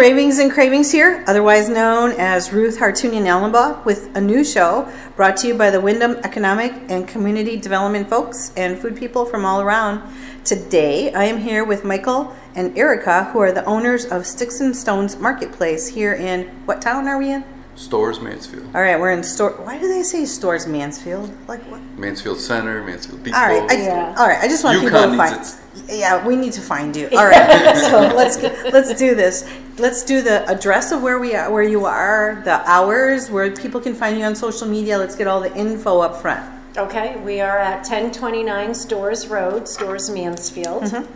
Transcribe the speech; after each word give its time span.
Ravings 0.00 0.38
and 0.38 0.50
Cravings 0.50 0.90
here, 0.90 1.22
otherwise 1.26 1.68
known 1.68 2.12
as 2.12 2.54
Ruth 2.54 2.78
Hartunian 2.78 3.26
Alumbaugh, 3.26 3.84
with 3.84 4.16
a 4.16 4.20
new 4.20 4.42
show 4.42 4.90
brought 5.14 5.36
to 5.36 5.48
you 5.48 5.54
by 5.54 5.68
the 5.68 5.78
Windham 5.78 6.12
Economic 6.24 6.72
and 6.88 7.06
Community 7.06 7.58
Development 7.58 8.08
folks 8.08 8.50
and 8.56 8.78
food 8.78 8.96
people 8.96 9.26
from 9.26 9.44
all 9.44 9.60
around. 9.60 10.00
Today, 10.42 11.12
I 11.12 11.24
am 11.24 11.36
here 11.36 11.66
with 11.66 11.84
Michael 11.84 12.34
and 12.54 12.78
Erica, 12.78 13.24
who 13.24 13.40
are 13.40 13.52
the 13.52 13.62
owners 13.66 14.06
of 14.06 14.24
Sticks 14.24 14.62
and 14.62 14.74
Stones 14.74 15.18
Marketplace 15.18 15.88
here 15.88 16.14
in 16.14 16.46
what 16.64 16.80
town 16.80 17.06
are 17.06 17.18
we 17.18 17.30
in? 17.30 17.44
Storrs 17.74 18.20
Mansfield. 18.20 18.74
All 18.74 18.80
right, 18.80 18.98
we're 18.98 19.10
in 19.10 19.22
Storrs. 19.22 19.58
Why 19.66 19.78
do 19.78 19.86
they 19.86 20.02
say 20.02 20.24
Storrs 20.24 20.66
Mansfield? 20.66 21.30
Like 21.46 21.60
what? 21.70 21.82
Mansfield 21.98 22.40
Center, 22.40 22.82
Mansfield 22.84 23.22
Depot. 23.22 23.36
All 23.36 23.46
right, 23.46 23.70
I, 23.70 23.74
Yeah. 23.74 24.14
all 24.18 24.26
right. 24.26 24.38
I 24.42 24.48
just 24.48 24.64
want 24.64 24.80
people 24.80 24.98
to 24.98 25.14
find. 25.14 25.36
needs 25.36 25.59
Yeah, 25.88 26.26
we 26.26 26.36
need 26.36 26.52
to 26.54 26.60
find 26.60 26.94
you. 26.94 27.08
All 27.12 27.26
right, 27.26 27.76
so 27.76 28.00
let's 28.14 28.42
let's 28.72 28.94
do 28.98 29.14
this. 29.14 29.48
Let's 29.78 30.04
do 30.04 30.22
the 30.22 30.46
address 30.48 30.92
of 30.92 31.02
where 31.02 31.18
we 31.18 31.34
are, 31.34 31.50
where 31.50 31.62
you 31.62 31.86
are, 31.86 32.42
the 32.44 32.60
hours, 32.68 33.30
where 33.30 33.50
people 33.50 33.80
can 33.80 33.94
find 33.94 34.18
you 34.18 34.24
on 34.24 34.34
social 34.34 34.68
media. 34.68 34.98
Let's 34.98 35.16
get 35.16 35.26
all 35.26 35.40
the 35.40 35.56
info 35.56 36.00
up 36.00 36.20
front. 36.20 36.44
Okay, 36.76 37.16
we 37.24 37.40
are 37.40 37.58
at 37.58 37.78
1029 37.78 38.74
Storrs 38.74 39.26
Road, 39.26 39.66
Storrs 39.66 40.10
Mansfield. 40.10 40.82
Mm-hmm. 40.84 41.06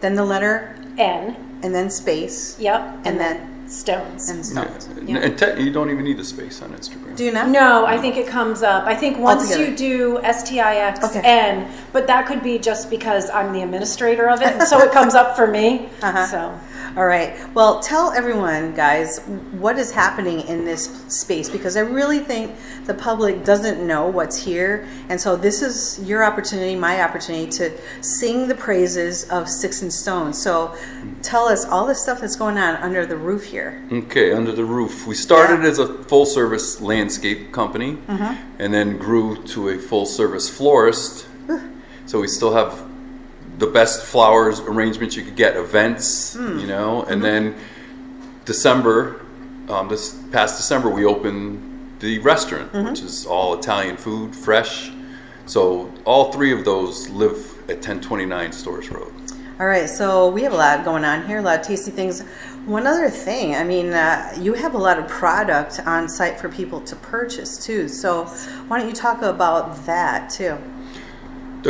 then 0.00 0.14
the 0.14 0.24
letter, 0.24 0.76
N. 0.98 1.36
and 1.62 1.74
then 1.74 1.88
space, 1.90 2.58
Yep. 2.58 2.98
and 3.04 3.18
then 3.18 3.55
stones. 3.68 4.28
and 4.30 4.38
Yeah. 4.38 4.44
stones. 4.64 4.86
And- 4.86 5.16
And 5.16 5.38
te- 5.38 5.62
you 5.62 5.70
don't 5.70 5.90
even 5.90 6.04
need 6.04 6.18
a 6.18 6.24
space 6.24 6.62
on 6.62 6.70
Instagram. 6.70 7.16
Do 7.16 7.24
you 7.24 7.32
know? 7.32 7.46
no, 7.46 7.86
I 7.86 7.96
think 7.98 8.16
it 8.16 8.26
comes 8.26 8.62
up. 8.62 8.84
I 8.86 8.94
think 8.94 9.18
once 9.18 9.42
Altogether. 9.42 9.70
you 9.70 9.76
do 9.76 10.20
S 10.22 10.42
T 10.42 10.60
I 10.60 10.76
X 10.76 11.04
Okay. 11.04 11.20
N, 11.24 11.66
but 11.92 12.06
that 12.06 12.26
could 12.26 12.42
be 12.42 12.58
just 12.58 12.90
because 12.90 13.30
I'm 13.30 13.52
the 13.52 13.62
administrator 13.62 14.28
of 14.28 14.40
it, 14.42 14.48
and 14.48 14.62
so 14.62 14.78
it 14.80 14.92
comes 14.92 15.14
up 15.14 15.36
for 15.36 15.46
me. 15.46 15.88
Uh-huh. 16.02 16.26
So 16.26 16.52
All 16.96 17.06
right. 17.06 17.36
Well, 17.54 17.80
tell 17.80 18.12
everyone, 18.12 18.74
guys, 18.74 19.20
what 19.58 19.78
is 19.78 19.90
happening 19.90 20.40
in 20.48 20.64
this 20.64 21.04
space 21.08 21.48
because 21.48 21.76
I 21.76 21.80
really 21.80 22.20
think 22.20 22.54
the 22.84 22.94
public 22.94 23.44
doesn't 23.44 23.84
know 23.86 24.08
what's 24.08 24.36
here. 24.36 24.88
And 25.08 25.20
so 25.20 25.36
this 25.36 25.62
is 25.62 26.00
your 26.08 26.24
opportunity, 26.24 26.76
my 26.76 27.02
opportunity 27.02 27.50
to 27.52 27.72
sing 28.02 28.48
the 28.48 28.54
praises 28.54 29.28
of 29.30 29.48
Six 29.48 29.82
and 29.82 29.92
Stone. 29.92 30.32
So 30.32 30.76
tell 31.22 31.46
us 31.46 31.64
all 31.64 31.86
the 31.86 31.94
stuff 31.94 32.20
that's 32.20 32.36
going 32.36 32.58
on 32.58 32.76
under 32.76 33.06
the 33.06 33.16
roof 33.16 33.44
here. 33.44 33.82
Okay, 33.92 34.32
under 34.32 34.52
the 34.52 34.64
roof. 34.64 35.06
We 35.06 35.14
started 35.14 35.62
Yeah. 35.62 35.70
as 35.70 35.78
a 35.78 35.86
full 36.04 36.26
service 36.26 36.80
landscape 36.80 37.52
company 37.52 37.96
mm-hmm. 37.96 38.60
and 38.60 38.72
then 38.72 38.96
grew 38.96 39.42
to 39.48 39.70
a 39.70 39.78
full 39.78 40.06
service 40.06 40.48
florist. 40.48 41.26
so 42.06 42.20
we 42.20 42.28
still 42.28 42.54
have 42.54 42.85
the 43.58 43.66
best 43.66 44.04
flowers 44.04 44.60
arrangements 44.60 45.16
you 45.16 45.22
could 45.24 45.36
get, 45.36 45.56
events, 45.56 46.36
you 46.60 46.66
know, 46.66 47.02
and 47.04 47.22
then 47.24 47.54
December, 48.44 49.24
um, 49.68 49.88
this 49.88 50.14
past 50.30 50.56
December, 50.56 50.88
we 50.90 51.04
opened 51.04 51.96
the 52.00 52.18
restaurant, 52.20 52.72
which 52.72 53.00
is 53.00 53.26
all 53.26 53.58
Italian 53.58 53.96
food, 53.96 54.34
fresh. 54.34 54.92
So 55.46 55.92
all 56.04 56.32
three 56.32 56.52
of 56.52 56.64
those 56.64 57.08
live 57.08 57.38
at 57.68 57.76
1029 57.76 58.52
Storrs 58.52 58.90
Road. 58.90 59.12
All 59.58 59.66
right, 59.66 59.88
so 59.88 60.28
we 60.28 60.42
have 60.42 60.52
a 60.52 60.56
lot 60.56 60.84
going 60.84 61.04
on 61.04 61.26
here, 61.26 61.38
a 61.38 61.42
lot 61.42 61.60
of 61.60 61.66
tasty 61.66 61.90
things. 61.90 62.20
One 62.66 62.86
other 62.86 63.08
thing, 63.08 63.54
I 63.54 63.64
mean, 63.64 63.94
uh, 63.94 64.36
you 64.38 64.52
have 64.52 64.74
a 64.74 64.78
lot 64.78 64.98
of 64.98 65.08
product 65.08 65.80
on 65.86 66.10
site 66.10 66.38
for 66.38 66.50
people 66.50 66.82
to 66.82 66.94
purchase 66.96 67.64
too. 67.64 67.88
So 67.88 68.24
why 68.68 68.78
don't 68.78 68.86
you 68.86 68.94
talk 68.94 69.22
about 69.22 69.86
that 69.86 70.28
too? 70.28 70.58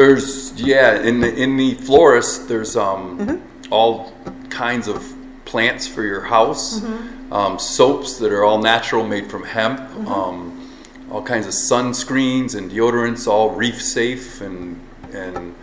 There's 0.00 0.52
yeah, 0.60 1.00
in 1.00 1.20
the 1.20 1.34
in 1.34 1.56
the 1.56 1.72
florist, 1.72 2.48
there's 2.48 2.76
um 2.76 3.40
all 3.70 4.12
kinds 4.50 4.88
of 4.88 5.02
plants 5.46 5.88
for 5.88 6.02
your 6.02 6.20
house, 6.20 6.84
um, 7.32 7.58
soaps 7.58 8.18
that 8.18 8.30
are 8.30 8.44
all 8.44 8.58
natural, 8.58 9.06
made 9.06 9.30
from 9.30 9.42
hemp, 9.44 9.80
um, 10.06 10.70
all 11.10 11.22
kinds 11.22 11.46
of 11.46 11.54
sunscreens 11.54 12.54
and 12.54 12.70
deodorants, 12.70 13.26
all 13.26 13.48
reef 13.52 13.80
safe, 13.80 14.42
and 14.42 14.78
and 15.14 15.54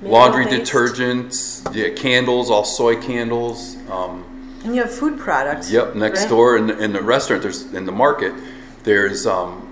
laundry 0.00 0.46
Mineral-based. 0.46 0.72
detergents, 0.72 1.74
yeah, 1.74 1.90
candles, 1.90 2.48
all 2.50 2.64
soy 2.64 2.96
candles. 2.96 3.76
Um, 3.90 4.24
And 4.64 4.74
you 4.74 4.80
have 4.80 4.94
food 4.94 5.18
products. 5.18 5.70
Yep, 5.70 5.96
next 5.96 6.20
right? 6.20 6.28
door 6.30 6.56
in, 6.56 6.70
in 6.70 6.94
the 6.94 7.02
restaurant, 7.02 7.42
there's 7.42 7.70
in 7.74 7.84
the 7.84 7.92
market, 7.92 8.32
there's 8.84 9.26
um, 9.26 9.68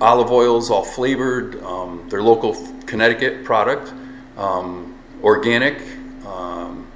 olive 0.00 0.30
oils 0.30 0.70
all 0.70 0.84
flavored. 0.84 1.60
Um, 1.64 2.06
they're 2.08 2.22
local 2.22 2.54
Connecticut 2.98 3.42
product, 3.44 3.92
um, 4.38 4.94
organic. 5.20 5.82
Um, 6.24 6.86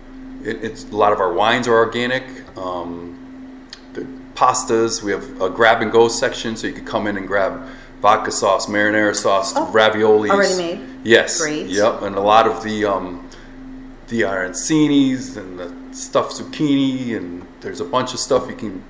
it, 0.45 0.63
it's 0.63 0.85
a 0.85 0.95
lot 0.97 1.13
of 1.13 1.19
our 1.19 1.33
wines 1.33 1.67
are 1.67 1.75
organic. 1.75 2.23
Um, 2.57 3.67
the 3.95 4.07
pastas, 4.37 5.03
we 5.03 5.11
have 5.11 5.43
a 5.43 5.51
grab 5.51 5.83
and 5.83 5.91
go 5.91 6.07
section, 6.07 6.55
so 6.57 6.69
you 6.69 6.73
could 6.73 6.87
come 6.87 7.09
in 7.09 7.17
and 7.17 7.27
grab 7.27 7.69
vodka 8.01 8.31
sauce, 8.31 8.67
marinara 8.67 9.13
sauce, 9.13 9.55
Oh, 9.57 9.67
raviolis. 9.75 10.31
already 10.31 10.57
made? 10.57 10.81
Yes. 11.03 11.41
Great. 11.41 11.67
Yep, 11.67 12.03
and 12.03 12.15
a 12.15 12.21
lot 12.21 12.47
of 12.47 12.63
the 12.63 12.85
um, 12.85 13.29
the 14.07 14.21
arancinis 14.21 15.37
and 15.37 15.59
the 15.59 15.75
stuffed 15.93 16.37
zucchini, 16.37 17.17
and 17.17 17.45
there's 17.61 17.81
a 17.81 17.85
bunch 17.85 18.15
of 18.15 18.21
stuff 18.21 18.49
you 18.49 18.55
can 18.55 18.85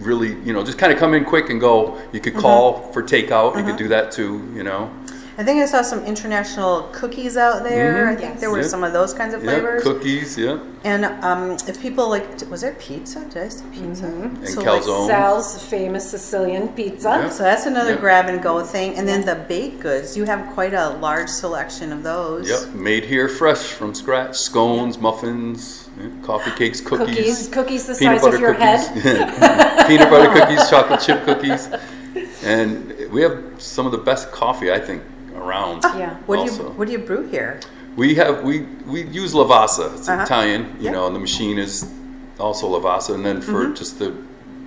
really, 0.00 0.30
you 0.44 0.52
know, 0.52 0.64
just 0.64 0.76
kind 0.76 0.92
of 0.92 0.98
come 0.98 1.14
in 1.14 1.24
quick 1.24 1.50
and 1.50 1.60
go. 1.60 1.96
You 2.12 2.18
could 2.18 2.34
call 2.34 2.90
for 2.92 3.00
takeout. 3.04 3.56
You 3.56 3.62
could 3.62 3.76
do 3.76 3.86
that 3.86 4.10
too, 4.10 4.50
you 4.56 4.64
know. 4.64 4.90
I 5.38 5.44
think 5.44 5.60
I 5.60 5.66
saw 5.66 5.82
some 5.82 6.02
international 6.06 6.88
cookies 6.92 7.36
out 7.36 7.62
there. 7.62 8.06
Mhm. 8.06 8.12
I 8.12 8.14
think 8.16 8.30
Yes. 8.32 8.40
there 8.40 8.50
were 8.50 8.62
Yeah. 8.62 8.68
some 8.68 8.82
of 8.82 8.94
those 8.94 9.12
kinds 9.12 9.34
of 9.34 9.44
Yeah, 9.44 9.50
flavors. 9.50 9.82
cookies, 9.82 10.38
yeah, 10.38 10.56
And 10.82 11.04
um, 11.22 11.56
if 11.66 11.78
people 11.82 12.08
like, 12.08 12.24
was 12.50 12.62
there 12.62 12.72
pizza? 12.78 13.18
Did 13.20 13.42
I 13.42 13.48
say 13.48 13.64
pizza? 13.72 14.06
and 14.06 14.48
So, 14.48 14.60
like, 14.60 14.68
calzone. 14.82 15.06
Sal's 15.08 15.58
famous 15.62 16.08
Sicilian 16.08 16.68
pizza. 16.68 17.08
Yeah. 17.24 17.28
So 17.28 17.42
that's 17.42 17.66
another 17.66 17.96
grab 17.96 18.28
and 18.30 18.40
go 18.42 18.62
thing. 18.62 18.94
And 18.96 19.06
then 19.06 19.26
the 19.26 19.34
baked 19.34 19.80
goods, 19.80 20.16
you 20.16 20.24
have 20.24 20.40
quite 20.54 20.72
a 20.72 20.90
large 21.02 21.28
selection 21.28 21.92
of 21.92 22.02
those. 22.02 22.48
Yep, 22.48 22.74
made 22.74 23.04
here 23.04 23.28
fresh 23.28 23.64
from 23.78 23.94
scratch. 23.94 24.38
Scones, 24.38 24.98
muffins, 24.98 25.88
coffee 26.22 26.52
cakes, 26.52 26.80
cookies, 26.80 27.16
Cookies, 27.16 27.48
cookies 27.48 27.86
the 27.86 27.94
size 27.94 28.24
of 28.24 28.40
your 28.40 28.54
cookies, 28.54 28.86
head. 29.02 29.86
peanut 29.88 30.08
butter 30.08 30.30
cookies, 30.32 30.70
chocolate 30.70 31.00
chip 31.00 31.24
cookies, 31.26 31.68
and 32.44 32.94
we 33.10 33.20
have 33.22 33.36
some 33.58 33.84
of 33.86 33.92
the 33.92 33.98
best 33.98 34.30
coffee 34.32 34.72
I 34.72 34.78
think 34.78 35.02
around. 35.36 35.82
Yeah. 35.98 36.16
What 36.26 36.36
do 36.46 36.52
you. 36.52 36.58
What 36.70 36.86
do 36.86 36.92
you 36.92 36.98
brew 36.98 37.26
here? 37.28 37.60
We 37.96 38.14
have 38.16 38.42
we 38.42 38.60
we 38.86 39.02
use 39.04 39.32
Lavazza. 39.34 39.94
It's 39.96 40.08
Uh-huh. 40.08 40.22
Italian, 40.22 40.62
you 40.78 40.86
Yeah. 40.86 40.92
know, 40.92 41.06
and 41.06 41.14
the 41.16 41.20
machine 41.20 41.58
is 41.58 41.86
also 42.38 42.66
Lavazza. 42.78 43.14
And 43.14 43.24
then 43.24 43.40
Mm-hmm. 43.40 43.52
for 43.52 43.66
just 43.72 43.98
the 43.98 44.12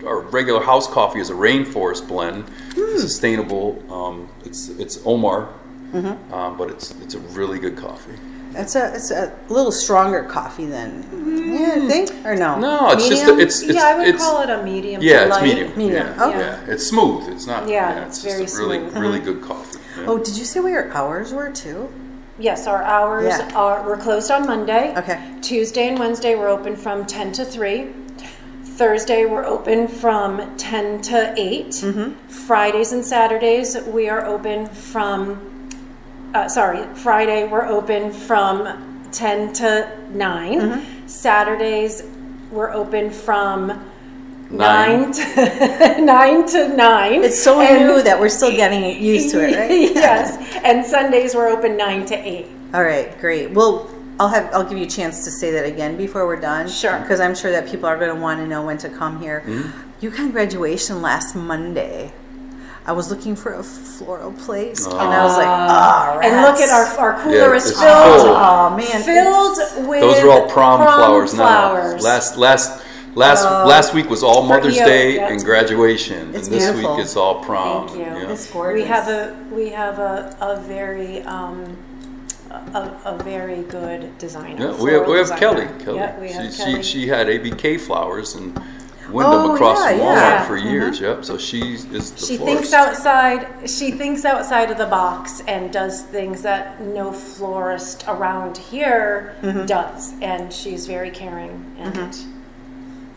our 0.06 0.20
regular 0.22 0.62
house 0.64 0.88
coffee 0.88 1.20
is 1.20 1.30
a 1.30 1.34
rainforest 1.34 2.08
blend, 2.08 2.46
Hmm. 2.76 2.98
sustainable. 2.98 3.68
Um, 3.92 4.30
it's 4.46 4.70
it's 4.84 5.00
Omar, 5.06 5.48
Mm-hmm. 5.94 6.34
um, 6.34 6.58
but 6.58 6.70
it's 6.70 6.94
it's 7.04 7.16
a 7.16 7.20
really 7.40 7.60
good 7.60 7.76
coffee. 7.76 8.18
It's 8.56 8.76
a 8.76 8.94
it's 8.96 9.12
a 9.12 9.32
little 9.50 9.72
stronger 9.72 10.24
coffee 10.24 10.66
than 10.66 10.90
yeah, 11.54 11.76
I 11.84 11.88
think 11.88 12.10
or 12.26 12.36
no? 12.36 12.58
No, 12.58 12.90
it's 12.94 13.08
just 13.08 13.22
Medium? 13.26 13.40
a, 13.40 13.44
it's 13.44 13.62
it's 13.62 13.74
yeah, 13.76 13.92
I 13.92 13.98
would 13.98 14.08
it's, 14.08 14.24
call 14.26 14.42
it 14.42 14.50
a 14.50 14.64
medium. 14.64 15.02
yeah, 15.04 15.28
it's 15.28 15.42
medium. 15.42 15.70
Medium, 15.78 16.08
Yeah, 16.08 16.28
okay. 16.28 16.40
yeah, 16.40 16.74
it's 16.74 16.86
smooth. 16.88 17.30
It's 17.34 17.46
not. 17.46 17.68
Yeah, 17.70 18.06
it's, 18.06 18.24
it's 18.24 18.26
very 18.26 18.46
a 18.46 18.58
really 18.62 18.80
smooth. 18.90 19.04
really 19.04 19.20
good 19.20 19.42
coffee. 19.44 19.79
Yeah. 19.98 20.06
Oh, 20.08 20.18
did 20.18 20.38
you 20.38 20.46
say 20.46 20.60
what 20.60 20.72
your 20.72 20.92
hours 20.94 21.34
were 21.34 21.50
too? 21.52 21.92
Yes, 22.38 22.68
our 22.68 22.82
hours 22.84 23.26
Yeah. 23.38 23.52
are 23.56 23.86
we're 23.86 23.98
closed 23.98 24.32
on 24.32 24.48
Monday. 24.48 24.94
Okay. 24.98 25.20
Tuesday 25.42 25.90
and 25.90 26.00
Wednesday 26.00 26.36
we're 26.36 26.48
open 26.48 26.76
from 26.76 27.06
10 27.06 27.34
to 27.34 27.46
3. 27.46 27.88
Thursday 28.64 29.26
we're 29.26 29.46
open 29.46 29.88
from 29.90 30.56
10 30.56 31.02
to 31.02 31.34
8. 31.36 31.68
Mm-hmm. 31.68 32.28
Fridays 32.30 32.94
and 32.94 33.04
Saturdays 33.04 33.76
we 33.88 34.08
are 34.08 34.26
open 34.26 34.68
from 34.68 35.46
uh, 36.34 36.48
sorry, 36.48 36.86
Friday 36.96 37.46
we're 37.48 37.66
open 37.66 38.12
from 38.14 39.04
10 39.12 39.52
to 39.54 39.98
9. 40.12 40.60
Mm-hmm. 40.62 41.08
Saturdays 41.08 42.04
we're 42.52 42.72
open 42.72 43.10
from 43.10 43.89
Nine. 44.52 45.12
9 45.12 45.14
to 45.14 46.02
9 46.06 46.46
to 46.48 46.68
9. 46.76 47.24
It's 47.24 47.42
so 47.42 47.60
And- 47.62 47.88
new 47.88 48.04
that 48.04 48.20
we're 48.20 48.30
still 48.30 48.52
getting 48.52 49.02
used 49.02 49.30
to 49.32 49.48
it, 49.48 49.56
right? 49.56 49.70
yes. 49.96 50.38
And 50.64 50.86
Sundays 50.86 51.36
we're 51.36 51.50
open 51.50 51.78
9 51.78 52.06
to 52.08 52.16
8. 52.16 52.48
All 52.74 52.84
right, 52.84 53.18
great. 53.20 53.52
Well, 53.52 53.90
I'll 54.20 54.28
have 54.28 54.50
I'll 54.54 54.64
give 54.66 54.78
you 54.78 54.86
a 54.86 54.90
chance 54.90 55.24
to 55.26 55.32
say 55.32 55.52
that 55.52 55.66
again 55.66 55.98
before 55.98 56.26
we're 56.26 56.40
done. 56.42 56.68
Sure. 56.68 57.00
Because 57.00 57.20
I'm 57.20 57.36
sure 57.36 57.52
that 57.52 57.68
people 57.70 57.86
are 57.88 57.96
going 57.98 58.14
to 58.14 58.20
want 58.20 58.40
to 58.40 58.48
know 58.48 58.66
when 58.66 58.78
to 58.80 58.90
come 58.90 59.20
here. 59.22 59.44
Mm-hmm. 59.46 59.80
You 60.02 60.10
had 60.12 60.32
graduation 60.32 61.02
last 61.02 61.36
Monday. 61.36 62.12
I 62.86 62.92
was 62.94 63.12
looking 63.12 63.36
for 63.36 63.54
a 63.54 63.62
floral 63.64 64.32
place, 64.32 64.86
and 64.88 64.96
I 64.98 65.24
was 65.24 65.38
like, 65.38 65.46
ah, 65.48 66.20
And 66.24 66.42
look 66.42 66.60
at 66.60 66.70
our 66.70 66.86
our 66.98 67.22
cooler 67.22 67.36
Yeah, 67.36 67.54
is 67.54 67.70
it's 67.70 67.80
filled 67.80 68.22
full. 68.22 68.30
Oh 68.36 68.76
man, 68.76 69.04
filled 69.04 69.88
with 69.88 70.02
Those 70.02 70.18
are 70.24 70.30
all 70.32 70.50
prom, 70.50 70.80
flowers, 70.82 71.36
flowers. 71.36 72.02
now. 72.04 72.10
Last 72.10 72.38
last 72.38 72.79
last 73.20 73.44
last 73.68 73.94
week 73.94 74.10
was 74.10 74.24
all 74.24 74.42
Mother's 74.44 74.78
EO, 74.78 74.86
Day 74.86 75.16
yeah. 75.16 75.28
and 75.30 75.44
graduation, 75.44 76.34
It's 76.36 76.48
and 76.48 76.56
this 76.56 76.66
beautiful. 76.72 76.96
week 76.96 77.06
is 77.06 77.16
all 77.16 77.44
prom. 77.44 77.88
Thank 77.88 78.00
you. 78.00 78.06
yeah. 78.06 78.32
It's 78.32 78.50
gorgeous. 78.52 78.82
We 78.84 78.88
have 78.88 79.08
a 79.08 79.38
we 79.54 79.70
have 79.70 80.00
a, 80.00 80.36
a 80.42 80.60
very 80.62 81.22
um, 81.24 81.78
a, 82.50 83.00
a 83.06 83.24
very 83.24 83.62
good 83.64 84.18
designer. 84.18 84.72
Yeah, 84.72 84.82
we 84.84 84.92
have, 84.94 85.08
we 85.08 85.18
have 85.18 85.30
Kelly. 85.40 85.66
designer. 85.66 85.84
Kelly. 85.86 85.98
Yeah, 85.98 86.20
we 86.20 86.32
have 86.32 86.52
she, 86.54 86.58
Kelly. 86.64 86.84
she 86.84 87.02
she 87.02 87.08
had 87.08 87.28
ABK 87.28 87.80
flowers 87.80 88.36
and 88.36 88.54
Windham 89.12 89.42
Oh, 89.42 89.54
across 89.56 89.80
yeah, 89.80 89.90
from 89.90 90.00
Walmart 90.00 90.16
yeah. 90.16 90.48
for 90.48 90.58
years. 90.58 91.00
Yep. 91.00 91.26
So 91.26 91.38
she 91.38 91.74
is 91.74 91.86
the 92.12 92.26
she 92.28 92.38
florist. 92.38 92.46
thinks 92.46 92.74
outside. 92.74 93.70
She 93.70 93.92
thinks 93.92 94.24
outside 94.24 94.70
of 94.72 94.78
the 94.78 94.86
box 94.86 95.42
and 95.48 95.74
does 95.74 96.04
things 96.04 96.42
that 96.44 96.80
no 96.82 97.12
florist 97.12 98.06
around 98.08 98.58
here 98.58 99.36
Mm-hmm. 99.42 99.66
does. 99.66 100.14
And 100.22 100.52
she's 100.54 100.86
very 100.88 101.10
caring 101.12 101.54
and 101.80 102.16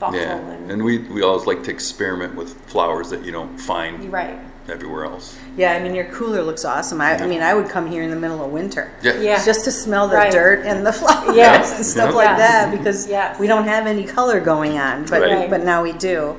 thoughtful. 0.02 0.20
Yeah, 0.20 0.38
And, 0.38 0.70
and 0.72 0.84
we 0.84 0.98
we 0.98 1.22
always 1.22 1.46
like 1.46 1.62
to 1.64 1.70
experiment 1.70 2.34
with 2.34 2.54
flowers 2.66 3.10
that 3.10 3.24
you 3.24 3.30
don't 3.32 3.56
find 3.58 4.12
right. 4.12 4.38
everywhere 4.68 5.04
else. 5.04 5.38
Yeah, 5.56 5.72
I 5.72 5.82
mean 5.82 5.94
your 5.94 6.06
cooler 6.06 6.42
looks 6.42 6.64
awesome. 6.64 7.00
I, 7.00 7.14
I 7.16 7.26
mean 7.26 7.40
I 7.42 7.54
would 7.54 7.68
come 7.68 7.86
here 7.88 8.02
in 8.02 8.10
the 8.10 8.16
middle 8.16 8.44
of 8.44 8.50
winter. 8.50 8.90
Yeah. 9.02 9.20
Yeah. 9.20 9.44
Just 9.44 9.64
to 9.64 9.70
smell 9.70 10.08
the 10.08 10.16
Right. 10.16 10.32
dirt 10.32 10.66
and 10.66 10.84
the 10.84 10.92
flowers 11.00 11.36
Yes. 11.36 11.76
and 11.76 11.86
stuff 11.86 12.10
Yeah. 12.10 12.16
like 12.16 12.38
Yes. 12.38 12.38
that 12.50 12.76
because 12.76 13.08
Yes. 13.08 13.38
we 13.38 13.46
don't 13.46 13.64
have 13.64 13.86
any 13.86 14.04
color 14.04 14.40
going 14.40 14.78
on, 14.78 15.04
but 15.06 15.22
Right. 15.22 15.48
but 15.48 15.62
now 15.64 15.82
we 15.82 15.92
do. 15.92 16.36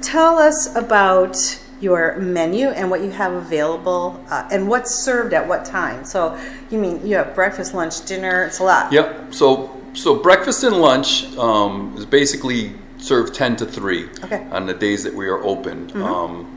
Tell 0.00 0.38
us 0.38 0.74
about 0.76 1.36
your 1.80 2.16
menu 2.16 2.68
and 2.68 2.90
what 2.90 3.02
you 3.02 3.10
have 3.10 3.32
available 3.34 4.18
uh, 4.30 4.48
and 4.50 4.68
what's 4.68 4.94
served 4.94 5.34
at 5.34 5.46
what 5.46 5.64
time. 5.64 6.04
So 6.04 6.36
you 6.70 6.78
mean 6.78 7.06
you 7.06 7.16
have 7.16 7.34
breakfast, 7.34 7.74
lunch, 7.74 8.04
dinner? 8.06 8.44
It's 8.44 8.58
a 8.60 8.64
lot. 8.64 8.92
Yep. 8.92 9.32
So 9.34 9.70
so 9.92 10.16
breakfast 10.16 10.64
and 10.64 10.76
lunch 10.80 11.10
um, 11.38 11.94
is 11.96 12.04
basically 12.06 12.72
served 13.04 13.34
ten 13.34 13.54
to 13.56 13.66
three 13.66 14.04
Okay. 14.24 14.38
Mm-hmm. 14.38 14.52
on 14.54 14.66
the 14.66 14.74
days 14.74 15.04
that 15.04 15.14
we 15.14 15.28
are 15.28 15.42
open. 15.42 15.90
Um, 16.02 16.50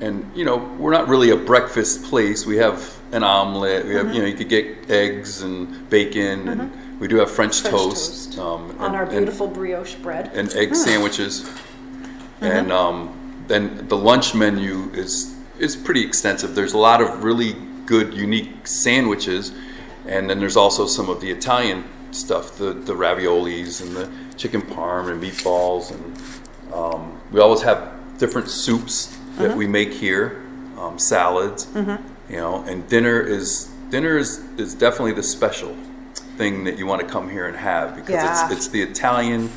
and 0.00 0.30
you 0.36 0.44
know 0.44 0.56
we're 0.78 0.92
not 0.92 1.08
really 1.08 1.30
a 1.30 1.36
breakfast 1.36 2.04
place. 2.04 2.46
We 2.46 2.56
have 2.58 2.78
an 3.12 3.24
omelet. 3.24 3.86
We 3.86 3.94
have 3.94 4.06
Mm-hmm. 4.06 4.14
you 4.14 4.20
know 4.22 4.26
you 4.28 4.36
could 4.36 4.48
get 4.50 4.66
eggs 4.90 5.42
and 5.42 5.88
bacon, 5.90 6.48
and 6.48 7.00
we 7.00 7.08
do 7.08 7.16
have 7.16 7.30
French, 7.30 7.60
French 7.60 7.74
toast, 7.74 8.32
toast 8.34 8.38
Um, 8.38 8.70
On 8.78 8.86
and- 8.86 8.96
our 8.96 9.02
and- 9.04 9.10
beautiful 9.10 9.48
brioche 9.48 9.94
bread. 9.94 10.30
and 10.34 10.52
egg 10.54 10.74
sandwiches. 10.74 11.42
Mm-hmm. 11.42 12.44
And 12.44 12.72
um, 12.72 12.98
then 13.48 13.88
the 13.88 13.96
lunch 13.96 14.34
menu 14.34 14.90
is 14.92 15.34
is 15.58 15.74
pretty 15.74 16.04
extensive. 16.04 16.54
There's 16.54 16.74
a 16.74 16.78
lot 16.90 17.00
of 17.00 17.24
really 17.24 17.56
good, 17.86 18.14
unique 18.14 18.66
sandwiches, 18.68 19.50
and 20.06 20.28
then 20.30 20.38
there's 20.38 20.56
also 20.56 20.86
some 20.86 21.08
of 21.08 21.20
the 21.20 21.30
Italian 21.30 21.82
stuff, 22.12 22.56
the 22.58 22.72
the 22.74 22.94
raviolis 22.94 23.80
and 23.82 23.96
the 23.96 24.06
chicken 24.38 24.62
parm 24.62 25.10
and 25.10 25.22
meatballs, 25.22 25.90
and 25.92 26.72
um, 26.72 27.20
we 27.30 27.40
always 27.40 27.60
have 27.62 27.92
different 28.18 28.48
soups 28.48 29.06
that 29.36 29.50
Mm-hmm. 29.50 29.58
we 29.58 29.66
make 29.68 29.92
here, 29.92 30.42
um, 30.78 30.98
salads, 30.98 31.68
you 31.76 32.36
know, 32.36 32.64
and 32.66 32.88
dinner 32.88 33.20
is 33.20 33.70
dinner 33.90 34.16
is 34.18 34.38
is 34.56 34.74
definitely 34.74 35.12
the 35.12 35.22
special 35.22 35.76
thing 36.36 36.64
that 36.64 36.76
you 36.78 36.86
want 36.86 37.00
to 37.00 37.06
come 37.06 37.28
here 37.30 37.46
and 37.46 37.56
have 37.56 37.94
because 37.94 38.10
Yeah. 38.14 38.44
it's 38.48 38.52
it's 38.54 38.68
the 38.68 38.82
Italian 38.82 39.50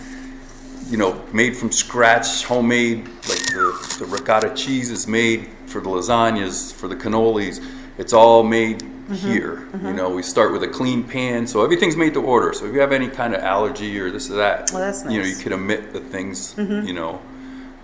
you 0.89 0.97
know, 0.97 1.13
made 1.31 1.55
from 1.55 1.71
scratch, 1.71 2.43
homemade. 2.43 3.07
Like 3.29 3.45
the, 3.53 3.95
the 3.99 4.05
ricotta 4.05 4.53
cheese 4.55 4.89
is 4.91 5.07
made 5.07 5.47
for 5.67 5.79
the 5.79 5.89
lasagnas, 5.89 6.73
for 6.73 6.87
the 6.89 6.95
cannolis. 6.97 7.63
It's 7.97 8.11
all 8.13 8.43
made 8.43 8.83
Mm-hmm. 9.11 9.27
here. 9.27 9.53
You 9.55 9.65
mm-hmm. 9.65 9.95
know, 9.95 10.09
we 10.09 10.23
start 10.23 10.51
with 10.51 10.63
a 10.63 10.67
clean 10.67 11.03
pan, 11.03 11.45
so 11.47 11.63
everything's 11.63 11.97
made 11.97 12.13
to 12.13 12.21
order. 12.21 12.53
So 12.53 12.65
if 12.65 12.73
you 12.73 12.79
have 12.79 12.91
any 12.91 13.07
kind 13.07 13.33
of 13.33 13.41
allergy 13.41 13.99
or 13.99 14.09
this 14.11 14.29
or 14.29 14.35
that, 14.35 14.71
Well, 14.71 14.81
that's 14.81 15.03
you 15.03 15.19
know, 15.19 15.25
you 15.25 15.33
nice. 15.33 15.43
can 15.43 15.53
omit 15.53 15.93
the 15.93 15.99
things. 15.99 16.53
Mm-hmm. 16.55 16.87
You 16.87 16.93
know, 16.93 17.21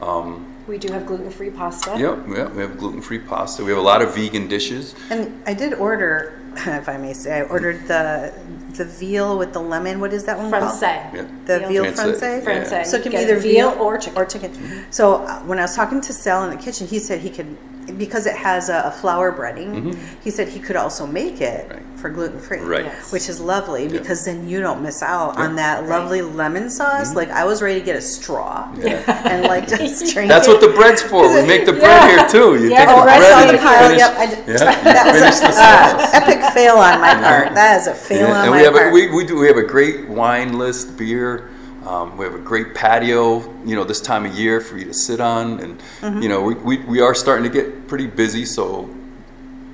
um, 0.02 0.46
We 0.68 0.78
do 0.78 0.92
have 0.94 1.06
gluten 1.06 1.30
free 1.30 1.50
pasta. 1.50 1.98
yep, 1.98 2.28
yep. 2.28 2.52
We 2.54 2.62
have 2.62 2.78
gluten-free 2.78 3.20
pasta. 3.20 3.64
We 3.64 3.72
have 3.72 3.80
a 3.80 3.90
lot 3.94 4.02
of 4.02 4.16
vegan 4.16 4.48
dishes. 4.48 4.96
And 5.10 5.42
I 5.46 5.54
did 5.54 5.74
order, 5.74 6.40
if 6.56 6.88
I 6.88 6.98
may 6.98 7.14
say, 7.14 7.40
I 7.40 7.42
ordered 7.44 7.88
the 7.88 8.34
the 8.78 8.86
veal 8.86 9.38
with 9.38 9.54
the 9.54 9.60
lemon. 9.60 10.00
What 10.00 10.14
is 10.14 10.26
that 10.26 10.38
one 10.38 10.50
Francais. 10.50 11.10
called? 11.12 11.16
Yeah. 11.16 11.28
The 11.46 11.68
Veal 11.68 11.84
veal 11.84 11.94
Francais. 11.94 12.20
francais. 12.20 12.44
Francais. 12.44 12.84
So 12.92 12.98
it 12.98 13.04
can 13.04 13.12
be 13.12 13.18
either 13.18 13.40
veal 13.40 13.72
veal 13.72 13.82
or 13.82 13.98
chicken. 13.98 14.18
Or 14.18 14.26
chicken. 14.26 14.86
So 14.92 15.16
uh, 15.16 15.40
when 15.42 15.58
I 15.60 15.64
was 15.64 15.76
talking 15.76 16.00
to 16.02 16.14
Sal 16.14 16.44
in 16.44 16.56
the 16.56 16.62
kitchen, 16.64 16.88
he 16.88 17.00
said 17.00 17.22
he 17.22 17.30
could, 17.30 17.58
because 17.98 18.26
it 18.26 18.36
has 18.36 18.70
a, 18.70 18.84
a 18.86 18.92
flour 18.92 19.32
breading. 19.32 19.98
He 20.24 20.30
said 20.30 20.48
he 20.50 20.60
could 20.60 20.76
also 20.76 21.08
make 21.08 21.42
it 21.42 21.68
Mm-hmm. 21.68 21.74
Right. 21.74 22.00
for 22.00 22.10
gluten 22.10 22.40
free, 22.40 22.60
Right. 22.60 22.86
Yes. 22.86 23.12
which 23.12 23.28
is 23.30 23.40
lovely 23.40 23.88
because 23.88 24.26
then 24.26 24.48
you 24.48 24.60
don't 24.62 24.82
miss 24.84 25.02
out 25.02 25.38
on 25.38 25.56
that 25.56 25.88
lovely 25.88 26.22
lemon 26.22 26.70
sauce. 26.70 27.08
Mm-hmm. 27.10 27.18
Like 27.18 27.30
I 27.30 27.44
was 27.46 27.62
ready 27.62 27.80
to 27.80 27.86
get 27.86 27.96
a 27.96 28.02
straw 28.02 28.72
Yeah. 28.78 29.02
and 29.32 29.44
like 29.46 29.68
just 29.68 30.14
drink 30.14 30.30
That's 30.30 30.48
it. 30.48 30.52
what 30.52 30.62
the 30.62 30.70
bread's 30.70 31.02
for. 31.02 31.24
We 31.34 31.48
make 31.48 31.66
the 31.66 31.74
bread 31.74 32.10
here 32.10 32.28
too. 32.30 32.62
You 32.62 32.70
Yeah, 32.72 32.86
take 32.86 32.90
the 32.90 32.96
the 32.96 33.02
bread's 33.04 33.26
bread 33.26 33.34
on 33.34 33.42
and 33.42 33.50
the 33.50 33.54
you 33.54 33.60
pile. 33.60 33.88
finish. 33.88 34.00
Yep, 34.00 34.14
I 34.18 34.26
did- 34.28 34.48
Yeah, 34.48 35.06
you 35.14 35.20
finish 35.20 35.40
the 35.40 35.54
Uh, 35.58 36.10
epic 36.14 36.54
fail 36.54 36.76
on 36.78 37.00
my 37.02 37.14
part. 37.16 37.54
That 37.56 37.82
is 37.82 37.88
a 37.88 37.96
fail 37.96 38.28
Yeah, 38.28 38.38
on 38.38 38.42
and 38.44 38.52
my 38.52 38.58
we 38.58 38.64
have 38.64 38.74
part. 38.74 38.88
a, 38.88 38.92
we, 38.92 39.10
we 39.12 39.26
do 39.26 39.38
we 39.40 39.48
have 39.48 39.58
a 39.58 39.64
great 39.64 40.08
wine 40.10 40.58
list 40.58 40.98
beer. 40.98 41.50
Um, 41.88 42.18
we 42.18 42.26
have 42.26 42.36
a 42.36 42.40
great 42.40 42.76
patio, 42.76 43.40
you 43.66 43.74
know, 43.76 43.86
this 43.86 44.02
time 44.02 44.26
of 44.26 44.38
year 44.38 44.60
for 44.60 44.78
you 44.78 44.84
to 44.86 44.94
sit 44.94 45.22
on, 45.22 45.60
and 45.62 45.80
Mm-hmm. 46.02 46.22
you 46.22 46.28
know, 46.30 46.42
we, 46.42 46.54
we, 46.56 46.78
we 46.86 47.00
are 47.02 47.16
starting 47.16 47.50
to 47.50 47.50
get 47.50 47.88
pretty 47.88 48.08
busy, 48.08 48.44
so 48.46 48.90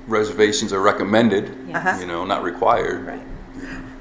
reservations 0.06 0.72
are 0.72 0.80
recommended. 0.80 1.44
Uh-huh. 1.74 1.98
You 2.00 2.06
know, 2.06 2.24
not 2.24 2.44
required. 2.44 3.04
Right. 3.04 3.22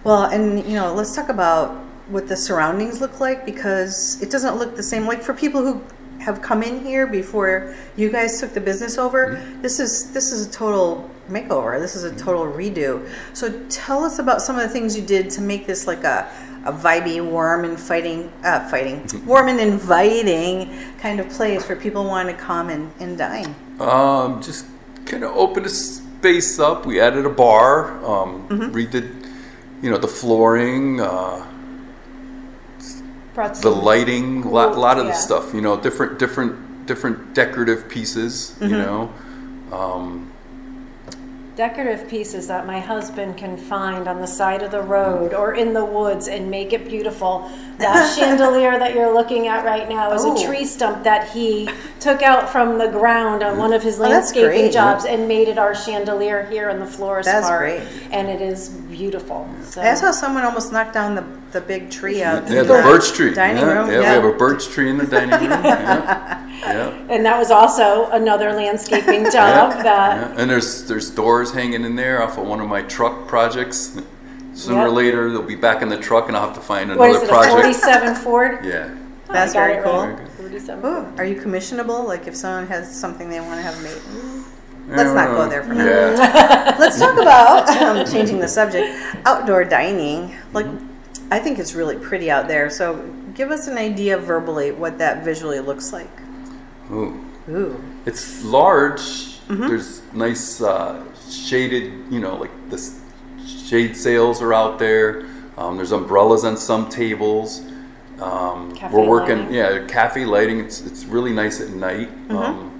Well, 0.04 0.26
and 0.26 0.64
you 0.66 0.76
know, 0.76 0.94
let's 0.94 1.16
talk 1.16 1.30
about 1.30 1.72
what 2.10 2.28
the 2.28 2.38
surroundings 2.38 3.02
look 3.02 3.20
like 3.20 3.46
because 3.46 4.22
it 4.22 4.30
doesn't 4.30 4.58
look 4.58 4.76
the 4.76 4.84
same. 4.84 5.08
Like 5.08 5.24
for 5.24 5.34
people 5.34 5.62
who 5.64 5.82
have 6.20 6.42
come 6.42 6.62
in 6.62 6.86
here 6.86 7.08
before 7.08 7.74
you 7.96 8.12
guys 8.12 8.40
took 8.40 8.54
the 8.54 8.62
business 8.62 8.98
over, 9.00 9.22
Mm-hmm. 9.38 9.62
this 9.64 9.80
is 9.80 10.12
this 10.14 10.32
is 10.32 10.46
a 10.48 10.52
total 10.52 11.10
makeover. 11.30 11.80
This 11.80 11.96
is 11.96 12.04
a 12.04 12.14
total 12.16 12.46
redo. 12.46 13.10
So 13.34 13.46
tell 13.70 14.04
us 14.04 14.20
about 14.20 14.42
some 14.42 14.56
of 14.60 14.64
the 14.64 14.70
things 14.70 14.96
you 14.96 15.04
did 15.04 15.32
to 15.32 15.42
make 15.42 15.66
this 15.66 15.88
like 15.88 16.04
a 16.04 16.30
a 16.66 16.72
vibey, 16.72 17.24
warm 17.24 17.66
and 17.66 17.80
fighting, 17.80 18.32
uh, 18.44 18.68
fighting, 18.70 19.02
Mm-hmm. 19.04 19.26
warm 19.32 19.48
and 19.50 19.60
inviting 19.60 20.70
kind 20.98 21.20
of 21.20 21.30
place 21.30 21.68
where 21.68 21.76
people 21.78 22.06
want 22.06 22.30
to 22.30 22.36
come 22.36 22.70
and, 22.70 22.92
and 23.00 23.18
dine. 23.18 23.54
Um, 23.80 24.42
just 24.42 24.66
kind 25.06 25.24
of 25.24 25.32
opened 25.36 25.66
a 25.66 25.70
space 25.70 26.60
up. 26.60 26.86
We 26.86 27.00
added 27.02 27.26
a 27.26 27.30
bar, 27.30 27.92
um, 28.06 28.48
Mm-hmm. 28.48 28.72
redid, 28.76 29.30
you 29.82 29.90
know, 29.92 29.98
the 29.98 30.08
flooring, 30.08 31.02
uh, 31.02 31.46
the 33.62 33.70
lighting, 33.72 34.44
a 34.44 34.50
lot, 34.50 34.78
lot 34.78 34.98
of 35.00 35.06
the 35.08 35.14
stuff. 35.14 35.54
You 35.54 35.62
know, 35.62 35.76
different, 35.80 36.20
different, 36.20 36.86
different 36.86 37.34
decorative 37.34 37.90
pieces. 37.90 38.56
You 38.62 38.70
know, 38.70 39.14
um, 39.72 40.32
decorative 41.56 42.10
pieces 42.10 42.48
that 42.48 42.66
my 42.66 42.80
husband 42.80 43.38
can 43.38 43.56
find 43.56 44.08
on 44.08 44.20
the 44.20 44.26
side 44.26 44.64
of 44.64 44.72
the 44.72 44.82
road 44.82 45.34
or 45.36 45.54
in 45.54 45.72
the 45.74 45.86
woods 45.86 46.28
and 46.28 46.50
make 46.50 46.74
it 46.74 46.88
beautiful. 46.90 47.48
That 47.78 48.12
chandelier 48.18 48.80
that 48.80 48.96
you're 48.96 49.14
looking 49.14 49.48
at 49.48 49.64
right 49.64 49.88
now 49.88 50.12
is 50.14 50.24
Oh. 50.26 50.36
a 50.36 50.46
tree 50.48 50.66
stump 50.66 51.04
that 51.04 51.30
he 51.30 51.70
took 52.00 52.24
out 52.24 52.50
from 52.50 52.80
the 52.80 52.88
ground 52.88 53.44
on 53.44 53.58
one 53.60 53.72
of 53.72 53.84
his 53.84 54.00
Oh, 54.00 54.04
landscaping 54.04 54.50
great. 54.50 54.74
jobs 54.74 55.06
and 55.06 55.28
made 55.28 55.48
it 55.48 55.60
our 55.60 55.76
chandelier 55.76 56.44
here 56.50 56.70
in 56.70 56.80
the 56.80 56.88
florist 56.88 57.28
That's 57.30 57.50
great. 57.50 57.84
And 58.12 58.28
it 58.30 58.42
is 58.42 58.70
beautiful. 58.94 59.50
So 59.64 59.82
I 59.82 59.96
saw 59.96 60.12
someone 60.12 60.44
almost 60.44 60.72
knock 60.72 60.94
down 60.94 61.16
the, 61.16 61.26
the 61.52 61.62
big 61.62 61.90
tree 61.90 62.22
out. 62.22 62.48
yeah, 62.48 62.62
in 62.62 62.68
the 62.68 62.74
birch 62.74 63.12
tree. 63.14 63.34
Dining 63.34 63.64
yeah, 63.64 63.74
room. 63.74 63.92
yeah, 63.92 64.00
we 64.00 64.06
have 64.06 64.24
a 64.24 64.34
birch 64.34 64.68
tree 64.68 64.90
in 64.90 64.98
the 64.98 65.08
dining 65.08 65.50
room. 65.50 65.60
Yeah, 66.64 66.72
yeah. 66.78 67.14
and 67.14 67.26
that 67.26 67.38
was 67.38 67.52
also 67.52 68.10
another 68.12 68.54
landscaping 68.54 69.24
job 69.26 69.74
Yeah, 69.74 69.84
that 69.84 69.84
yeah. 69.84 70.42
And 70.42 70.50
there's 70.50 70.88
there's 70.88 71.10
doors 71.10 71.52
hanging 71.52 71.84
in 71.84 71.96
there 71.98 72.22
off 72.24 72.38
of 72.38 72.48
one 72.48 72.62
of 72.62 72.70
my 72.70 72.84
truck 72.84 73.28
projects. 73.28 74.00
Sooner 74.54 74.86
or 74.86 74.90
later, 74.90 75.30
they'll 75.32 75.42
be 75.42 75.56
back 75.56 75.82
in 75.82 75.90
the 75.90 75.98
truck, 75.98 76.28
and 76.28 76.38
I'll 76.38 76.46
have 76.46 76.56
to 76.56 76.62
find 76.62 76.90
what 76.96 77.10
another 77.10 77.18
is 77.18 77.24
it, 77.24 77.26
a 77.26 77.34
project. 77.34 77.82
47 77.82 78.16
Ford? 78.24 78.64
Yeah. 78.64 78.96
Oh, 79.30 79.34
That's 79.34 79.56
I 79.56 79.68
very 79.68 79.84
cool. 79.84 80.08
right. 80.08 80.30
47 80.30 80.86
Ooh, 80.86 81.18
are 81.18 81.26
you 81.26 81.36
commissionable? 81.42 82.06
Like 82.08 82.28
if 82.28 82.36
someone 82.36 82.68
has 82.68 82.94
something 82.96 83.30
they 83.30 83.42
want 83.42 83.58
to 83.58 83.64
have 83.64 83.82
made? 83.82 84.33
Let's 84.88 85.14
not 85.14 85.30
go 85.30 85.50
there 85.50 85.64
for 85.64 85.74
now. 85.74 85.86
Yeah. 85.86 86.76
Let's 86.80 87.00
talk 87.00 87.18
about 87.20 87.70
um, 87.70 88.06
changing 88.06 88.40
the 88.40 88.48
subject. 88.48 88.88
Outdoor 89.26 89.64
dining. 89.64 90.36
Like, 90.52 90.66
I 91.32 91.40
think 91.40 91.58
it's 91.60 91.74
really 91.74 91.98
pretty 91.98 92.30
out 92.30 92.48
there. 92.48 92.70
So, 92.70 93.10
give 93.34 93.50
us 93.50 93.68
an 93.68 93.78
idea 93.78 94.18
verbally 94.18 94.72
what 94.72 94.98
that 94.98 95.24
visually 95.24 95.60
looks 95.60 95.94
like. 95.94 96.10
Ooh. 96.92 97.24
Ooh, 97.50 97.84
It's 98.06 98.44
large. 98.44 99.00
Mm-hmm. 99.48 99.68
There's 99.68 100.02
nice 100.14 100.62
uh, 100.62 101.04
shaded, 101.30 101.92
you 102.10 102.20
know, 102.22 102.38
like 102.38 102.52
the 102.70 102.78
shade 103.46 103.98
sails 103.98 104.42
are 104.42 104.54
out 104.54 104.80
there. 104.80 105.26
Um, 105.58 105.76
there's 105.76 105.92
umbrellas 105.92 106.46
on 106.46 106.56
some 106.56 106.88
tables. 106.90 107.62
Um, 108.22 108.74
we're 108.92 109.06
working, 109.06 109.40
lighting. 109.40 109.54
yeah, 109.54 109.86
cafe 109.88 110.26
lighting. 110.26 110.60
It's 110.62 110.82
it's 110.86 111.04
really 111.04 111.34
nice 111.34 111.60
at 111.60 111.72
night. 111.72 112.10
Um, 112.30 112.72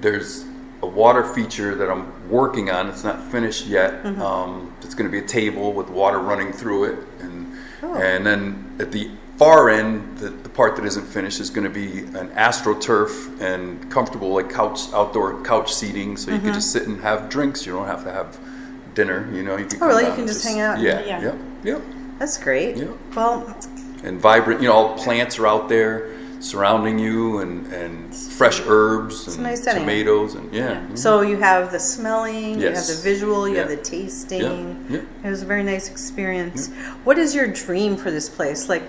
there's 0.00 0.46
a 0.86 0.88
water 0.90 1.24
feature 1.24 1.74
that 1.74 1.90
I'm 1.90 2.30
working 2.30 2.70
on. 2.70 2.88
It's 2.88 3.04
not 3.04 3.22
finished 3.30 3.66
yet. 3.66 4.04
Um, 4.20 4.74
it's 4.82 4.94
going 4.94 5.10
to 5.10 5.12
be 5.12 5.24
a 5.24 5.28
table 5.28 5.72
with 5.72 5.88
water 5.90 6.18
running 6.18 6.52
through 6.52 6.84
it, 6.84 6.98
and 7.20 7.52
and 7.82 8.24
then 8.24 8.76
at 8.78 8.92
the 8.92 9.10
far 9.36 9.68
end, 9.68 10.18
the, 10.18 10.30
the 10.30 10.48
part 10.48 10.76
that 10.76 10.84
isn't 10.86 11.06
finished 11.06 11.40
is 11.40 11.50
going 11.50 11.64
to 11.64 11.70
be 11.70 11.98
an 12.18 12.28
astroturf 12.30 13.38
and 13.40 13.90
comfortable 13.90 14.32
like 14.32 14.48
couch 14.50 14.80
outdoor 14.94 15.42
couch 15.42 15.74
seating, 15.74 16.16
so 16.16 16.30
you 16.30 16.38
can 16.38 16.54
just 16.54 16.70
sit 16.72 16.86
and 16.86 17.00
have 17.00 17.28
drinks. 17.28 17.66
You 17.66 17.72
don't 17.72 17.86
have 17.86 18.04
to 18.04 18.12
have 18.12 18.38
dinner. 18.94 19.28
You 19.34 19.42
know, 19.42 19.56
you 19.56 19.66
can. 19.66 19.82
Oh, 19.82 19.88
really? 19.88 20.04
You 20.04 20.10
can 20.10 20.20
and 20.20 20.28
just 20.28 20.44
hang 20.44 20.60
out 20.60 20.78
Yeah, 20.80 21.04
Yeah. 21.04 21.20
yeah, 21.22 21.34
yeah. 21.64 21.80
That's 22.18 22.38
great. 22.38 22.76
Yeah. 22.76 22.92
Well, 23.14 23.54
And 24.04 24.20
vibrant, 24.20 24.62
you 24.62 24.68
know, 24.68 24.74
all 24.74 24.98
plants 24.98 25.38
are 25.38 25.46
out 25.46 25.68
there 25.68 26.15
surrounding 26.50 26.98
you, 26.98 27.38
and 27.40 27.66
and 27.72 28.14
fresh 28.14 28.60
herbs 28.66 29.26
and 29.28 29.42
nice 29.42 29.64
tomatoes, 29.64 30.34
and 30.34 30.52
yeah. 30.52 30.76
mhm. 30.86 30.96
so 30.96 31.20
you 31.22 31.36
have 31.38 31.72
the 31.72 31.78
smelling, 31.80 32.60
you 32.60 32.66
have 32.66 32.86
the 32.86 33.00
visual, 33.02 33.48
you 33.48 33.56
have 33.56 33.68
the 33.68 33.76
tasting. 33.76 34.86
Yeah, 34.88 35.00
It 35.24 35.30
was 35.30 35.42
a 35.42 35.46
very 35.46 35.62
nice 35.62 35.90
experience. 35.90 36.68
What 37.04 37.18
is 37.18 37.34
your 37.34 37.48
dream 37.48 37.96
for 37.96 38.10
this 38.10 38.28
place? 38.28 38.68
Like, 38.68 38.84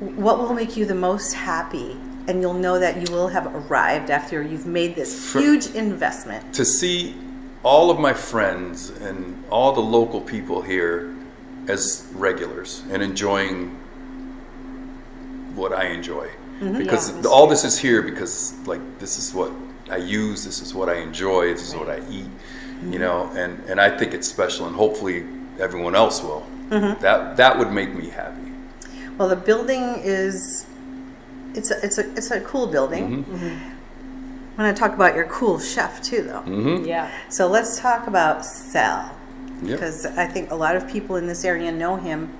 what 0.00 0.38
will 0.38 0.54
make 0.54 0.76
you 0.76 0.84
the 0.86 0.94
most 0.94 1.32
happy? 1.34 1.96
And 2.26 2.40
you'll 2.40 2.54
know 2.54 2.78
that 2.78 2.96
you 3.02 3.14
will 3.14 3.28
have 3.28 3.46
arrived 3.54 4.08
after 4.10 4.42
you've 4.42 4.66
made 4.66 4.94
this 4.94 5.30
For- 5.30 5.40
huge 5.40 5.66
investment. 5.74 6.54
to 6.54 6.64
see 6.64 7.14
all 7.62 7.90
of 7.90 7.98
my 7.98 8.14
friends 8.14 8.88
and 8.88 9.44
all 9.50 9.72
the 9.72 9.82
local 9.98 10.20
people 10.22 10.62
here 10.62 11.14
as 11.68 12.06
regulars 12.14 12.82
and 12.90 13.02
enjoying 13.02 13.76
what 15.54 15.72
I 15.72 15.84
enjoy. 15.88 16.30
Mm-hmm. 16.60 16.78
Because 16.78 17.10
Yeah. 17.10 17.28
all 17.28 17.46
this 17.46 17.64
is 17.64 17.78
here 17.78 18.02
because 18.02 18.54
like 18.66 18.80
this 18.98 19.18
is 19.18 19.34
what 19.34 19.50
I 19.90 19.96
use, 19.96 20.44
this 20.44 20.60
is 20.60 20.74
what 20.74 20.88
I 20.88 20.96
enjoy, 20.96 21.52
this 21.52 21.68
is 21.68 21.74
what 21.74 21.90
I 21.90 21.98
eat, 22.10 22.10
you 22.10 22.28
mm-hmm. 22.28 22.98
know, 22.98 23.30
and, 23.34 23.62
and 23.68 23.80
I 23.80 23.96
think 23.96 24.14
it's 24.14 24.28
special 24.28 24.66
and 24.66 24.74
hopefully 24.76 25.26
everyone 25.58 25.94
else 25.94 26.22
will. 26.22 26.46
Mm-hmm. 26.70 27.00
That 27.02 27.36
that 27.36 27.58
would 27.58 27.72
make 27.72 27.94
me 27.94 28.08
happy. 28.08 28.52
Well, 29.18 29.28
the 29.28 29.36
building 29.36 30.00
is 30.02 30.66
it's 31.54 31.70
a 31.70 31.84
it's 31.84 31.98
a 31.98 32.10
it's 32.12 32.30
a 32.30 32.40
cool 32.40 32.66
building. 32.66 33.24
I 34.56 34.62
want 34.62 34.76
to 34.76 34.80
talk 34.80 34.94
about 34.94 35.14
your 35.16 35.26
cool 35.26 35.58
chef 35.58 36.00
too, 36.02 36.22
though. 36.22 36.42
Mm-hmm. 36.42 36.84
Yeah. 36.86 37.10
So 37.28 37.48
let's 37.48 37.80
talk 37.80 38.06
about 38.06 38.44
Sal, 38.44 39.10
Yep. 39.62 39.62
because 39.62 40.06
I 40.06 40.26
think 40.26 40.50
a 40.52 40.54
lot 40.54 40.76
of 40.76 40.88
people 40.88 41.16
in 41.16 41.26
this 41.26 41.44
area 41.44 41.72
know 41.72 41.96
him. 41.96 42.32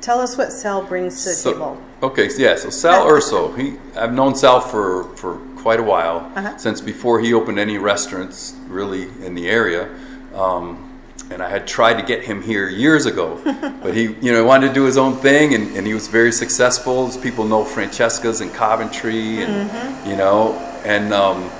Tell 0.00 0.20
us 0.20 0.36
what 0.38 0.52
Sal 0.52 0.82
brings 0.82 1.22
to 1.24 1.30
the 1.30 1.34
So- 1.34 1.52
table. 1.52 1.78
Okay, 2.02 2.28
yeah, 2.38 2.54
so 2.56 2.70
Sal 2.70 3.06
Urso, 3.08 3.52
he 3.52 3.74
I've 3.96 4.12
known 4.12 4.34
Sal 4.34 4.60
for 4.60 5.04
for 5.16 5.38
quite 5.56 5.80
a 5.80 5.82
while 5.82 6.30
Uh-huh. 6.36 6.56
since 6.56 6.80
before 6.80 7.18
he 7.20 7.34
opened 7.34 7.58
any 7.58 7.78
restaurants 7.78 8.54
really 8.68 9.08
in 9.24 9.34
the 9.34 9.48
area. 9.48 9.88
Um, 10.36 10.84
and 11.30 11.42
I 11.42 11.48
had 11.50 11.66
tried 11.66 11.94
to 11.94 12.02
get 12.02 12.22
him 12.22 12.40
here 12.42 12.68
years 12.68 13.04
ago, 13.04 13.38
but 13.82 13.92
he, 13.94 14.14
you 14.22 14.32
know, 14.32 14.44
wanted 14.44 14.68
to 14.68 14.74
do 14.74 14.84
his 14.84 14.96
own 14.96 15.16
thing, 15.16 15.52
and, 15.54 15.76
and 15.76 15.86
he 15.86 15.92
was 15.92 16.06
very 16.08 16.32
successful. 16.32 17.06
As 17.08 17.16
people 17.18 17.44
know, 17.44 17.64
Francesca's 17.64 18.40
in 18.40 18.50
Coventry, 18.50 19.42
and 19.42 19.68
Mm-hmm. 19.70 20.08
you 20.10 20.16
know, 20.16 20.54
and 20.84 21.12
um, 21.12 21.50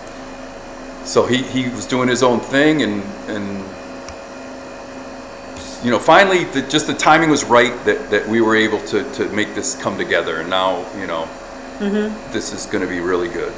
so 1.04 1.26
he, 1.26 1.38
he 1.42 1.68
was 1.68 1.86
doing 1.86 2.08
his 2.08 2.22
own 2.22 2.40
thing, 2.40 2.82
and 2.82 3.02
and 3.28 3.64
you 5.84 5.90
know, 5.90 5.98
finally, 5.98 6.44
the, 6.44 6.62
just 6.62 6.86
the 6.86 6.94
timing 6.94 7.30
was 7.30 7.44
right 7.44 7.72
that, 7.84 8.10
that 8.10 8.28
we 8.28 8.40
were 8.40 8.56
able 8.56 8.80
to, 8.86 9.10
to 9.14 9.28
make 9.30 9.54
this 9.54 9.74
come 9.80 9.96
together. 9.96 10.38
And 10.40 10.50
now, 10.50 10.84
you 10.98 11.06
know, 11.06 11.28
this 12.32 12.52
is 12.52 12.66
going 12.66 12.82
to 12.82 12.88
be 12.88 13.00
really 13.00 13.28
good. 13.28 13.52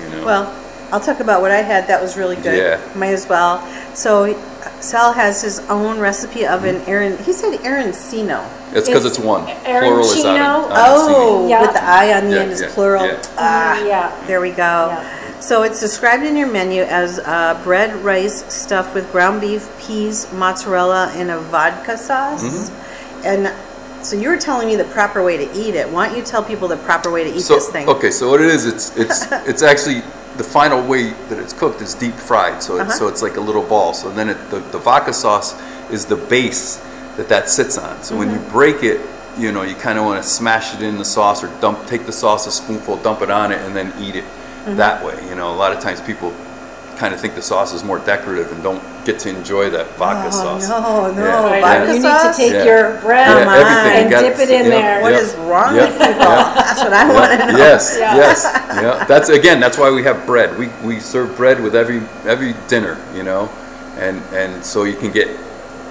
You 0.00 0.08
know, 0.10 0.24
Well, 0.24 0.62
I'll 0.92 1.00
talk 1.00 1.18
about 1.20 1.40
what 1.40 1.50
I 1.50 1.62
had 1.62 1.88
that 1.88 2.00
was 2.00 2.16
really 2.16 2.36
good. 2.36 2.56
Yeah. 2.56 2.80
Might 2.94 3.08
as 3.12 3.26
well. 3.28 3.60
So 3.94 4.40
Sal 4.80 5.12
has 5.12 5.42
his 5.42 5.58
own 5.68 5.98
recipe 5.98 6.46
of 6.46 6.64
an 6.64 6.76
Aaron. 6.82 7.18
He 7.24 7.32
said 7.32 7.58
Aaron 7.64 7.88
arancino. 7.88 8.48
it's 8.72 8.86
because 8.86 9.04
it's 9.04 9.18
it's 9.18 9.26
one. 9.26 9.44
Plural 9.64 10.00
is 10.00 10.12
arancino. 10.24 10.64
on, 10.66 10.70
Oh, 10.72 11.48
Yeah. 11.48 11.62
with 11.62 11.72
the 11.72 11.82
I 11.82 12.16
on 12.16 12.28
the 12.28 12.36
Yeah, 12.36 12.42
end 12.42 12.52
is 12.52 12.60
yeah, 12.62 12.70
plural. 12.72 13.04
yeah. 13.04 13.22
Ah, 13.36 13.84
Yeah. 13.84 14.26
there 14.26 14.40
we 14.40 14.50
go. 14.50 14.96
So 15.40 15.62
it's 15.62 15.80
described 15.80 16.24
in 16.24 16.36
your 16.36 16.50
menu 16.50 16.82
as 16.82 17.18
uh, 17.20 17.60
bread, 17.62 17.94
rice 18.04 18.44
stuffed 18.52 18.94
with 18.94 19.10
ground 19.12 19.40
beef, 19.40 19.68
peas, 19.78 20.30
mozzarella, 20.32 21.12
and 21.14 21.30
a 21.30 21.38
vodka 21.40 21.96
sauce. 21.98 22.70
Mm-hmm. 22.70 23.26
And 23.26 24.04
so 24.06 24.16
you 24.16 24.28
were 24.30 24.38
telling 24.38 24.66
me 24.66 24.76
the 24.76 24.84
proper 24.84 25.22
way 25.22 25.36
to 25.36 25.44
eat 25.54 25.74
it. 25.74 25.88
Why 25.90 26.08
don't 26.08 26.16
you 26.16 26.24
tell 26.24 26.42
people 26.42 26.68
the 26.68 26.76
proper 26.78 27.10
way 27.10 27.24
to 27.24 27.30
eat 27.30 27.40
So 27.40 27.56
this 27.56 27.68
thing? 27.68 27.88
okay, 27.88 28.10
so 28.10 28.30
what 28.30 28.40
it 28.40 28.48
is, 28.48 28.66
it's 28.66 28.96
it's 28.96 29.26
it's 29.46 29.62
actually 29.62 30.00
the 30.36 30.44
final 30.44 30.82
way 30.86 31.10
that 31.28 31.38
it's 31.38 31.52
cooked 31.52 31.80
is 31.80 31.94
deep 31.94 32.14
fried. 32.14 32.62
So 32.62 32.74
it's, 32.76 32.82
Uh-huh. 32.82 32.98
so 32.98 33.08
it's 33.08 33.22
like 33.22 33.36
a 33.36 33.40
little 33.40 33.62
ball. 33.62 33.94
So 33.94 34.10
then 34.10 34.30
it, 34.30 34.50
the 34.50 34.60
the 34.60 34.78
vodka 34.78 35.12
sauce 35.12 35.54
is 35.90 36.06
the 36.06 36.16
base 36.16 36.76
that 37.16 37.28
that 37.28 37.48
sits 37.48 37.78
on. 37.78 38.02
So 38.02 38.16
when 38.16 38.30
you 38.30 38.36
Mm-hmm. 38.38 38.52
break 38.52 38.82
it, 38.82 39.00
you 39.38 39.52
know, 39.52 39.62
you 39.62 39.74
kind 39.74 39.98
of 39.98 40.04
want 40.06 40.22
to 40.22 40.28
smash 40.28 40.74
it 40.74 40.82
in 40.82 40.96
the 40.98 41.04
sauce 41.04 41.44
or 41.44 41.48
dump 41.60 41.86
take 41.86 42.06
the 42.06 42.12
sauce 42.12 42.46
a 42.46 42.50
spoonful, 42.50 42.96
dump 42.98 43.20
it 43.22 43.30
on 43.30 43.52
it, 43.52 43.58
and 43.60 43.76
then 43.76 43.92
eat 44.00 44.16
it 44.16 44.24
Mm-hmm. 44.66 44.76
that 44.76 45.04
way. 45.04 45.16
You 45.28 45.34
know, 45.36 45.50
a 45.52 45.56
lot 45.56 45.72
of 45.72 45.80
times 45.80 46.00
people 46.00 46.34
kind 46.96 47.12
of 47.12 47.20
think 47.20 47.34
the 47.34 47.42
sauce 47.42 47.74
is 47.74 47.84
more 47.84 47.98
decorative 47.98 48.50
and 48.52 48.62
don't 48.62 48.82
get 49.04 49.18
to 49.20 49.28
enjoy 49.28 49.68
that 49.68 49.86
vodka 49.98 50.28
Oh, 50.28 50.30
sauce. 50.58 50.68
no, 50.68 51.12
no. 51.12 51.24
Yeah, 51.24 51.44
Right, 51.44 51.60
vodka 51.60 51.94
you 51.94 52.00
need 52.00 52.32
to 52.32 52.32
take 52.34 52.52
Yeah. 52.54 52.64
your 52.64 53.00
bread 53.02 53.26
Come 53.26 53.48
on. 53.48 53.54
everything. 53.60 54.02
and 54.02 54.10
got- 54.10 54.20
dip 54.22 54.38
it 54.38 54.50
in 54.50 54.64
yeah, 54.64 54.70
there. 54.70 55.02
What 55.02 55.12
yeah. 55.12 55.18
is 55.18 55.34
wrong 55.36 55.76
Yeah, 55.76 55.82
with 55.84 55.92
people? 55.92 56.22
yeah. 56.24 56.54
That's 56.56 56.80
what 56.82 56.92
I 56.94 57.04
want 57.12 57.40
to 57.40 57.52
know. 57.52 57.58
Yes, 57.58 57.96
Yeah. 58.00 58.16
yes, 58.16 58.44
yeah. 58.82 59.04
That's 59.04 59.28
again. 59.28 59.60
That's 59.60 59.76
why 59.78 59.90
we 59.90 60.02
have 60.04 60.24
bread. 60.26 60.56
We 60.58 60.70
we 60.82 60.98
serve 60.98 61.36
bread 61.36 61.62
with 61.62 61.76
every 61.76 62.00
every 62.26 62.54
dinner, 62.66 62.96
you 63.14 63.22
know, 63.24 63.50
and 63.98 64.22
and 64.34 64.64
so 64.64 64.84
you 64.84 64.96
can 64.96 65.12
get 65.12 65.28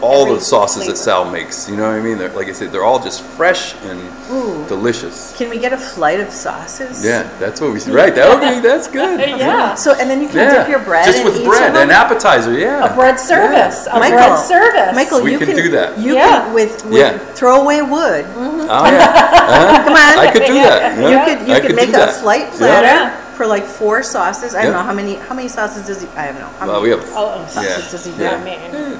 all 0.01 0.25
the 0.33 0.39
sauces 0.41 0.83
flavor. 0.83 0.91
that 0.91 0.97
Sal 0.97 1.29
makes. 1.31 1.69
You 1.69 1.75
know 1.77 1.87
what 1.89 1.97
I 1.97 2.01
mean? 2.01 2.17
They're, 2.17 2.29
like 2.33 2.47
I 2.47 2.51
said, 2.51 2.71
they're 2.71 2.83
all 2.83 2.99
just 2.99 3.21
fresh 3.23 3.75
and 3.83 3.99
Ooh. 4.31 4.65
delicious. 4.67 5.35
Can 5.37 5.49
we 5.49 5.57
get 5.59 5.73
a 5.73 5.77
flight 5.77 6.19
of 6.19 6.29
sauces? 6.31 7.03
Yeah, 7.03 7.23
that's 7.39 7.61
what 7.61 7.73
we 7.73 7.79
right. 7.91 8.13
That 8.15 8.29
would 8.29 8.41
be 8.41 8.59
that's 8.67 8.87
good. 8.87 9.19
Yeah. 9.19 9.75
So 9.75 9.93
and 9.99 10.09
then 10.09 10.21
you 10.21 10.27
can 10.27 10.37
Yeah, 10.37 10.59
dip 10.59 10.69
your 10.69 10.79
bread 10.79 11.05
just 11.05 11.23
with 11.23 11.43
bread, 11.43 11.69
of 11.71 11.75
an 11.81 11.91
appetizer. 11.91 12.53
Yeah, 12.57 12.91
A 12.91 12.95
bread 12.95 13.19
service. 13.19 13.87
A 13.87 13.99
Michael, 13.99 14.17
bread 14.17 14.39
service. 14.39 14.95
Michael, 14.95 15.21
We 15.23 15.31
you 15.33 15.37
can 15.39 15.47
can 15.47 15.55
do 15.57 15.69
that. 15.71 15.97
You 15.97 16.15
Yeah. 16.15 16.45
can 16.45 16.53
with, 16.53 16.83
with 16.85 16.93
Yeah. 16.97 17.17
throwaway 17.33 17.81
wood. 17.81 18.25
Oh 18.67 18.85
yeah, 18.85 19.05
Uh-huh. 19.05 19.83
Come 19.85 19.93
on, 19.93 20.19
I 20.27 20.31
could 20.31 20.45
do 20.45 20.53
that. 20.55 20.97
you 20.97 21.09
yeah. 21.09 21.25
could 21.25 21.47
you 21.47 21.53
I 21.53 21.59
could 21.59 21.69
do 21.69 21.75
make 21.75 21.89
a 21.89 21.91
that. 21.93 22.15
flight 22.15 22.47
Yeah. 22.53 22.57
platter 22.57 22.87
Yeah. 22.87 23.15
for 23.37 23.45
like 23.45 23.63
four 23.65 24.01
sauces. 24.01 24.55
I 24.55 24.63
don't 24.63 24.71
Yeah. 24.71 24.77
know 24.79 24.83
how 24.83 24.93
many 24.93 25.15
how 25.15 25.35
many 25.35 25.47
sauces 25.47 25.85
does 25.85 26.01
he? 26.01 26.07
I 26.17 26.27
don't 26.27 26.39
know. 26.39 26.49
How 26.59 26.65
Well, 26.67 26.81
many 26.81 26.95
we 26.95 26.99
have. 26.99 27.07
Oh, 27.15 27.45
oh, 27.45 27.47
sauces 27.47 27.69
yeah. 27.85 27.91
does 27.91 28.05
he 28.05 28.11
do? 28.13 28.23
Yeah. 28.23 28.35
I 28.37 28.43
mean, 28.43 28.97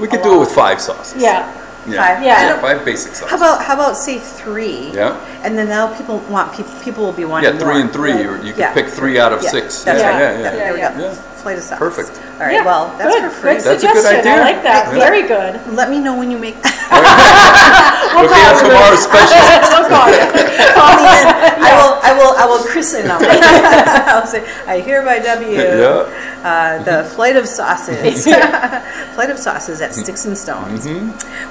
We 0.00 0.08
could 0.08 0.20
A 0.20 0.22
do 0.24 0.36
it 0.36 0.40
with 0.40 0.52
five 0.52 0.80
sauces. 0.80 1.20
yeah. 1.20 1.50
Five. 1.84 2.22
Yeah. 2.22 2.36
I 2.38 2.48
don't- 2.48 2.60
five 2.60 2.84
basic 2.84 3.12
sauces. 3.16 3.28
How 3.30 3.36
about 3.36 3.64
how 3.64 3.74
about 3.74 3.96
say 3.96 4.18
three? 4.20 4.92
Yeah. 4.94 5.16
And 5.42 5.58
then 5.58 5.68
now 5.68 5.88
people 5.96 6.18
want 6.30 6.52
people 6.54 6.72
people 6.84 7.02
will 7.04 7.12
be 7.12 7.24
wanting 7.24 7.52
Yeah, 7.52 7.58
three 7.58 7.72
more. 7.74 7.80
and 7.82 7.92
three, 7.92 8.12
Right. 8.12 8.26
or 8.26 8.36
you 8.36 8.52
could 8.52 8.58
Yeah. 8.60 8.72
pick 8.72 8.88
three 8.88 9.18
out 9.18 9.32
of 9.32 9.42
Yeah, 9.42 9.50
six. 9.50 9.82
That's 9.82 9.98
yeah, 10.00 10.10
right. 10.10 10.20
yeah, 10.20 10.30
Yeah, 10.30 10.38
yeah. 10.44 10.50
There 10.62 10.72
we 10.74 10.78
Yeah, 10.78 10.92
go. 10.94 11.00
yeah. 11.10 11.14
Flight 11.42 11.58
of 11.58 11.64
sauce. 11.64 11.78
Perfect. 11.80 12.10
All 12.38 12.46
right. 12.46 12.54
Yeah. 12.54 12.64
Well, 12.64 12.92
that's 12.98 13.10
good, 13.16 13.24
for 13.24 13.30
free. 13.30 13.54
Good 13.54 13.64
That's 13.64 13.82
a 13.82 13.86
good 13.88 13.96
suggestion. 13.96 14.20
idea. 14.20 14.32
I 14.32 14.46
like 14.46 14.62
that. 14.62 14.94
Yeah. 14.94 14.98
Very 15.02 15.22
good. 15.22 15.58
Let 15.74 15.90
me 15.90 15.98
know 15.98 16.14
when 16.14 16.30
you 16.30 16.38
make. 16.38 16.54
It'll 16.54 18.30
be 18.30 18.40
on 18.46 18.54
tomorrow's 18.62 19.02
special. 19.10 19.42
We'll 19.74 19.88
call 19.90 20.06
you. 20.06 20.22
Call 20.78 20.94
me 21.02 21.02
in. 21.18 21.31
I'll 22.84 24.26
say, 24.26 24.44
I 24.66 24.80
hereby 24.80 25.18
W. 25.20 25.48
Yeah. 25.62 26.28
Uh, 26.42 26.82
the 26.82 27.08
flight 27.10 27.36
of 27.36 27.46
sauces. 27.46 28.24
flight 29.14 29.30
of 29.30 29.38
sauces 29.38 29.80
at 29.80 29.94
Sticks 29.94 30.24
and 30.24 30.36
Stones. 30.36 30.86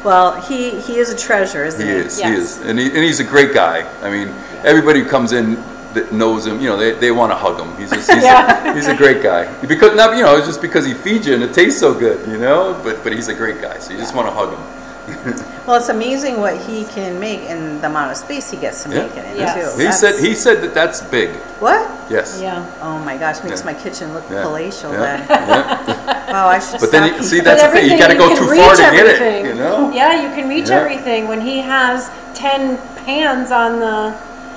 Well, 0.03 0.39
he 0.41 0.79
he 0.81 0.97
is 0.97 1.09
a 1.09 1.17
treasure, 1.17 1.63
isn't 1.65 1.85
He 1.85 1.93
he? 1.93 1.99
is, 1.99 2.19
he 2.19 2.27
is, 2.29 2.57
and, 2.61 2.77
he, 2.77 2.85
and 2.87 2.97
he's 2.97 3.19
a 3.19 3.23
great 3.23 3.53
guy. 3.53 3.87
I 4.01 4.09
mean, 4.09 4.27
everybody 4.63 4.99
who 5.01 5.09
comes 5.09 5.31
in 5.31 5.55
that 5.93 6.11
knows 6.11 6.45
him, 6.47 6.59
you 6.61 6.67
know, 6.69 6.77
they, 6.77 6.91
they 6.93 7.11
want 7.11 7.31
to 7.31 7.35
hug 7.35 7.59
him. 7.59 7.75
He's 7.77 7.89
just, 7.91 8.09
he's, 8.11 8.23
Yeah. 8.23 8.71
a, 8.71 8.73
he's 8.73 8.87
a 8.87 8.95
great 8.95 9.21
guy. 9.21 9.43
Because 9.65 9.95
not, 9.95 10.15
you 10.15 10.23
know, 10.23 10.37
it's 10.37 10.47
just 10.47 10.61
because 10.61 10.85
he 10.85 10.93
feeds 10.93 11.27
you 11.27 11.33
and 11.35 11.43
it 11.43 11.53
tastes 11.53 11.79
so 11.79 11.93
good, 11.97 12.25
you 12.29 12.37
know. 12.37 12.79
But 12.83 13.03
but 13.03 13.11
he's 13.13 13.27
a 13.29 13.33
great 13.35 13.61
guy, 13.61 13.77
so 13.79 13.91
you 13.93 13.97
just 13.99 14.15
want 14.15 14.27
to 14.27 14.33
hug 14.33 14.51
him. 14.55 15.33
Well, 15.67 15.75
it's 15.77 15.89
amazing 15.89 16.39
what 16.41 16.57
he 16.57 16.85
can 16.85 17.19
make 17.19 17.41
and 17.49 17.81
the 17.81 17.87
amount 17.87 18.11
of 18.11 18.17
space 18.17 18.49
he 18.49 18.57
gets 18.57 18.83
to 18.83 18.89
Yeah. 18.89 19.03
make 19.03 19.11
in 19.15 19.25
it 19.25 19.37
Yes. 19.37 19.53
too. 19.53 19.77
He 19.77 19.83
That's- 19.85 19.99
said 19.99 20.19
he 20.19 20.33
said 20.35 20.61
that 20.61 20.73
that's 20.73 21.01
big. 21.01 21.29
what? 21.59 21.87
Yes. 22.09 22.39
Yeah. 22.41 22.63
Oh 22.81 22.97
my 22.99 23.15
gosh, 23.17 23.43
makes 23.43 23.59
Yeah. 23.59 23.65
my 23.67 23.73
kitchen 23.73 24.13
look 24.13 24.23
Yeah. 24.29 24.41
palatial. 24.43 24.91
Yeah. 24.91 24.99
Then, 24.99 25.25
yeah. 25.29 26.31
wow, 26.33 26.47
I 26.47 26.59
should. 26.59 26.79
But 26.81 26.91
then 26.91 27.03
stop 27.07 27.17
you, 27.17 27.23
see, 27.23 27.35
eating. 27.37 27.45
that's 27.45 27.61
the 27.63 27.69
thing. 27.69 27.85
You 27.85 27.93
everything, 27.93 27.99
got 27.99 28.07
to 28.07 28.15
go 28.17 28.27
can 28.29 28.37
too 28.45 28.51
reach 28.51 28.61
far 28.61 28.75
to 28.75 28.81
get 28.81 28.93
everything. 29.05 29.45
it. 29.45 29.49
You 29.49 29.53
know. 29.55 29.91
Yeah, 29.93 30.13
you 30.23 30.29
can 30.35 30.49
reach 30.49 30.69
Yeah. 30.69 30.79
everything. 30.79 31.27
When 31.27 31.41
he 31.41 31.61
has 31.61 32.09
ten 32.33 32.77
pans 33.05 33.51
on 33.51 33.79
the 33.79 34.13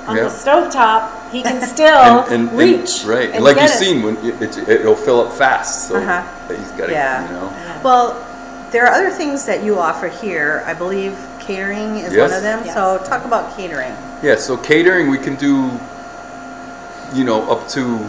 on 0.07 0.15
Yeah. 0.17 0.23
the 0.23 0.29
stovetop, 0.29 1.01
he 1.31 1.41
can 1.41 1.61
still 1.75 2.25
and 2.29 2.51
reach. 2.53 3.03
right. 3.05 3.31
and 3.33 3.43
like 3.43 3.55
get 3.55 3.63
you've 3.63 3.71
it. 3.71 3.85
seen, 3.85 4.03
when 4.03 4.17
it, 4.23 4.41
it, 4.57 4.69
it'll 4.69 4.95
fill 4.95 5.21
up 5.21 5.33
fast, 5.33 5.87
so 5.87 5.95
Uh-huh. 5.95 6.21
he's 6.47 6.71
got 6.77 6.87
to, 6.87 6.91
Yeah. 6.91 7.23
you 7.25 7.33
know. 7.33 7.49
Well, 7.83 8.15
there 8.75 8.85
are 8.85 8.93
other 8.93 9.09
things 9.09 9.45
that 9.45 9.63
you 9.63 9.79
offer 9.79 10.09
here. 10.09 10.61
I 10.65 10.73
believe 10.73 11.15
catering 11.39 11.95
is 11.95 12.11
Yes. 12.13 12.29
one 12.29 12.33
of 12.37 12.43
them. 12.43 12.59
Yes. 12.65 12.73
So 12.75 12.97
talk 13.07 13.23
about 13.23 13.55
catering. 13.55 13.93
Yeah, 14.21 14.35
so 14.35 14.57
catering 14.57 15.09
we 15.09 15.17
can 15.17 15.35
do, 15.35 15.71
you 17.17 17.23
know, 17.23 17.49
up 17.49 17.69
to 17.69 17.99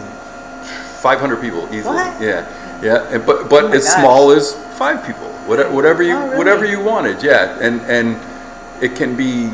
500 1.01 1.39
people 1.39 1.63
easily. 1.73 1.95
What? 1.95 2.21
Yeah, 2.21 2.43
yeah, 2.83 3.07
and, 3.13 3.25
but 3.25 3.49
but 3.49 3.63
Oh 3.65 3.69
my 3.69 3.75
as 3.77 3.85
gosh. 3.85 3.99
small 4.01 4.31
as 4.31 4.53
five 4.77 5.05
people, 5.07 5.29
whatever, 5.47 5.71
whatever 5.73 6.03
you 6.03 6.15
Oh, 6.17 6.25
really? 6.25 6.37
whatever 6.37 6.65
you 6.65 6.81
wanted. 6.83 7.23
Yeah, 7.23 7.57
and 7.61 7.79
and 7.87 8.17
it 8.83 8.95
can 8.97 9.15
be 9.15 9.49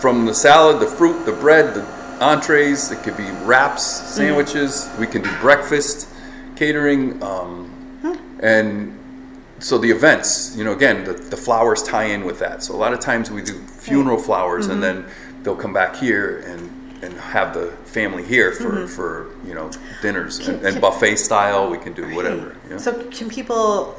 from 0.00 0.26
the 0.26 0.34
salad, 0.34 0.80
the 0.80 0.86
fruit, 0.98 1.24
the 1.24 1.32
bread, 1.32 1.72
the 1.74 1.84
entrees. 2.20 2.90
It 2.90 3.02
could 3.04 3.16
be 3.16 3.30
wraps, 3.46 3.84
Mm-hmm. 3.84 4.10
sandwiches. 4.18 4.88
We 4.98 5.06
can 5.06 5.22
do 5.22 5.30
breakfast 5.40 6.08
catering, 6.56 7.22
um, 7.22 7.70
and 8.40 8.98
so 9.64 9.78
the 9.78 9.90
events, 9.90 10.54
you 10.56 10.62
know, 10.66 10.72
again, 10.72 11.04
the, 11.04 11.14
the 11.14 11.36
flowers 11.46 11.82
tie 11.82 12.04
in 12.14 12.24
with 12.28 12.38
that. 12.44 12.62
So 12.62 12.74
a 12.74 12.80
lot 12.84 12.92
of 12.92 13.00
times 13.00 13.30
we 13.30 13.40
do 13.42 13.56
funeral 13.86 14.18
flowers, 14.18 14.66
and 14.66 14.82
Mm-hmm. 14.82 15.00
then 15.06 15.42
they'll 15.42 15.56
come 15.66 15.72
back 15.72 15.96
here 15.96 16.26
and 16.50 16.62
and 17.04 17.12
have 17.36 17.52
the 17.54 17.66
family 17.96 18.22
here 18.34 18.50
for 18.52 18.70
Mm-hmm. 18.72 18.86
for 18.96 19.08
you 19.48 19.54
know 19.54 19.70
dinners 20.02 20.34
and, 20.48 20.56
and 20.66 20.80
buffet 20.80 21.16
style. 21.16 21.70
We 21.70 21.78
can 21.78 21.92
do 21.94 22.04
whatever. 22.14 22.46
Yeah. 22.70 22.76
So 22.78 22.90
can 23.16 23.28
people 23.38 23.94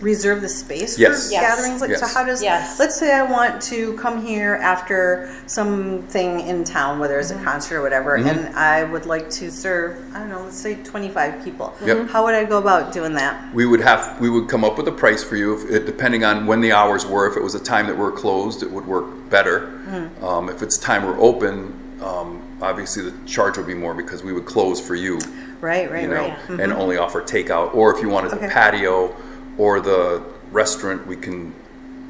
reserve 0.00 0.40
the 0.40 0.48
space 0.48 0.98
Yes. 0.98 1.26
for 1.28 1.32
Yes. 1.32 1.42
gatherings? 1.56 1.80
Like, 1.80 1.96
so 1.96 2.06
how 2.06 2.24
does? 2.24 2.42
Yes. 2.42 2.78
Let's 2.78 2.96
say 2.96 3.12
I 3.14 3.22
want 3.22 3.60
to 3.62 3.92
come 3.94 4.20
here 4.24 4.54
after 4.60 5.28
something 5.46 6.40
in 6.40 6.64
town, 6.64 6.98
whether 6.98 7.18
it's 7.18 7.30
a 7.30 7.34
concert 7.36 7.76
or 7.78 7.82
whatever, 7.82 8.18
Mm-hmm. 8.18 8.28
and 8.28 8.56
I 8.56 8.84
would 8.84 9.06
like 9.06 9.30
to 9.30 9.50
serve. 9.50 9.96
I 10.14 10.18
don't 10.20 10.28
know. 10.30 10.42
Let's 10.42 10.56
say 10.56 10.74
twenty-five 10.82 11.44
people. 11.44 11.74
Yep. 11.84 12.08
How 12.10 12.24
would 12.24 12.34
I 12.34 12.44
go 12.44 12.58
about 12.58 12.92
doing 12.92 13.14
that? 13.14 13.34
we 13.54 13.64
would 13.66 13.80
have 13.80 14.20
we 14.20 14.28
would 14.30 14.48
come 14.48 14.64
up 14.64 14.76
with 14.76 14.88
a 14.88 14.92
price 14.92 15.22
for 15.24 15.36
you 15.36 15.54
if 15.54 15.70
it, 15.70 15.86
depending 15.86 16.24
on 16.24 16.46
when 16.46 16.60
the 16.60 16.72
hours 16.72 17.06
were 17.06 17.26
if 17.30 17.36
it 17.36 17.42
was 17.42 17.54
a 17.54 17.60
time 17.60 17.86
that 17.86 17.96
we're 17.96 18.12
closed 18.12 18.62
it 18.62 18.70
would 18.70 18.86
work 18.86 19.04
better 19.30 19.66
Hmm. 19.88 20.24
um, 20.24 20.48
if 20.50 20.62
it's 20.62 20.76
time 20.76 21.04
we're 21.06 21.18
open 21.20 21.72
um, 22.02 22.42
obviously 22.60 23.02
the 23.08 23.14
charge 23.26 23.56
would 23.56 23.66
be 23.66 23.74
more 23.74 23.94
because 23.94 24.22
we 24.22 24.32
would 24.32 24.44
close 24.44 24.80
for 24.80 24.94
you 24.94 25.18
Right. 25.60 25.90
Right. 25.90 26.02
you 26.02 26.08
know 26.08 26.34
right. 26.48 26.60
and 26.60 26.72
only 26.72 26.96
offer 26.98 27.22
takeout 27.22 27.74
or 27.74 27.94
if 27.94 28.02
you 28.02 28.08
wanted 28.08 28.32
Okay. 28.34 28.46
the 28.46 28.52
patio 28.52 29.14
or 29.58 29.80
the 29.80 30.22
restaurant 30.52 31.06
we 31.06 31.16
can 31.16 31.52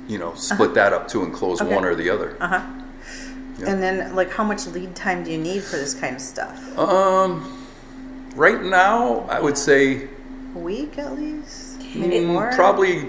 you 0.06 0.18
know 0.18 0.34
split 0.34 0.74
that 0.74 0.92
up 0.92 1.08
too 1.08 1.22
and 1.24 1.32
close 1.34 1.60
Uh-huh. 1.60 1.66
Okay. 1.68 1.74
one 1.76 1.84
or 1.84 1.94
the 1.94 2.08
other 2.10 2.36
Uh 2.40 2.62
Yeah. 3.58 3.70
And 3.70 3.82
then, 3.82 4.14
like, 4.14 4.30
how 4.30 4.44
much 4.44 4.68
lead 4.68 4.94
time 4.94 5.24
do 5.24 5.32
you 5.32 5.38
need 5.38 5.64
for 5.64 5.76
this 5.82 5.92
kind 5.92 6.14
of 6.14 6.22
stuff? 6.22 6.54
um, 6.78 7.30
right 8.36 8.62
now 8.62 9.26
i 9.28 9.40
would 9.40 9.58
say 9.58 10.06
A 10.54 10.58
week 10.58 10.96
at 10.98 11.12
least, 11.18 11.78
maybe 11.94 12.18
mm, 12.20 12.26
more. 12.26 12.52
probably 12.54 13.08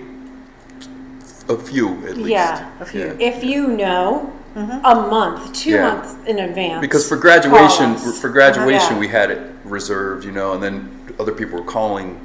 a 1.49 1.57
few 1.57 1.87
at 2.07 2.15
least 2.17 2.29
Yeah. 2.29 2.69
A 2.79 2.85
few. 2.85 3.01
Yeah. 3.05 3.29
If 3.31 3.43
you 3.43 3.67
know 3.67 4.33
Mm-hmm. 4.55 4.83
a 4.83 4.95
month, 5.15 5.53
two 5.53 5.69
Yeah. 5.77 5.87
months 5.93 6.15
in 6.27 6.39
advance. 6.39 6.81
because 6.81 7.07
for 7.07 7.15
graduation 7.15 7.95
call 7.95 8.11
for 8.13 8.29
graduation 8.29 8.93
Yeah. 8.95 8.99
we 9.05 9.07
had 9.07 9.29
it 9.29 9.41
reserved 9.63 10.25
you 10.25 10.31
know 10.31 10.53
and 10.53 10.61
then 10.65 10.73
other 11.19 11.31
people 11.31 11.59
were 11.59 11.71
calling 11.77 12.17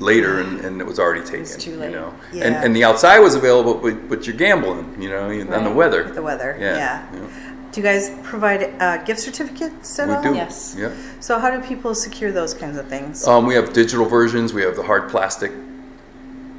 later 0.00 0.40
and, 0.40 0.60
and 0.60 0.80
it 0.80 0.86
was 0.86 0.98
already 0.98 1.24
taken 1.24 1.58
too 1.58 1.72
you 1.72 1.90
know 1.90 2.14
Yeah. 2.32 2.46
and, 2.46 2.56
and 2.64 2.76
the 2.76 2.84
outside 2.84 3.18
was 3.18 3.34
available 3.34 3.74
but, 3.74 4.08
but 4.08 4.26
you're 4.26 4.36
gambling 4.36 5.00
you 5.00 5.08
know 5.10 5.28
and 5.30 5.66
the 5.66 5.70
weather 5.70 6.04
With 6.04 6.14
the 6.14 6.22
weather. 6.22 6.56
yeah, 6.58 6.76
Yeah. 7.12 7.28
Do 7.72 7.80
you 7.80 7.86
guys 7.86 8.10
provide 8.24 8.74
uh, 8.82 8.96
gift 9.04 9.20
certificates 9.20 9.98
at 9.98 10.08
we 10.08 10.14
all? 10.14 10.22
do 10.22 10.34
Yes. 10.34 10.74
yeah 10.78 10.90
So 11.20 11.38
how 11.38 11.50
do 11.50 11.60
people 11.66 11.94
secure 11.94 12.32
those 12.32 12.52
kinds 12.54 12.76
of 12.78 12.88
things? 12.88 13.26
um, 13.28 13.46
we 13.46 13.54
have 13.54 13.72
digital 13.72 14.06
versions 14.06 14.52
we 14.54 14.62
have 14.62 14.74
the 14.74 14.82
hard 14.82 15.08
plastic 15.10 15.52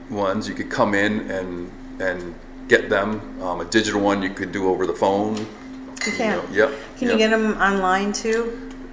ones 0.10 0.48
you 0.48 0.54
could 0.54 0.70
come 0.70 0.94
in 0.94 1.30
and 1.32 1.72
and 2.00 2.36
get 2.68 2.90
them 2.90 3.10
um, 3.42 3.60
a 3.62 3.66
digital 3.66 4.02
one 4.02 4.22
you 4.22 4.30
could 4.30 4.52
do 4.52 4.70
over 4.70 4.86
the 4.86 4.94
phone 4.94 5.36
You 6.06 6.12
can. 6.18 6.38
know, 6.38 6.44
yep 6.52 6.70
Can 6.98 7.08
yep. 7.08 7.14
you 7.14 7.18
get 7.18 7.30
them 7.32 7.58
online 7.62 8.14
too? 8.14 8.40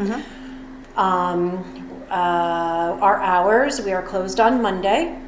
Um, 0.96 1.64
uh, 2.10 2.98
our 3.00 3.18
hours, 3.22 3.80
we 3.80 3.92
are 3.92 4.02
closed 4.02 4.40
on 4.40 4.60
Monday. 4.60 5.18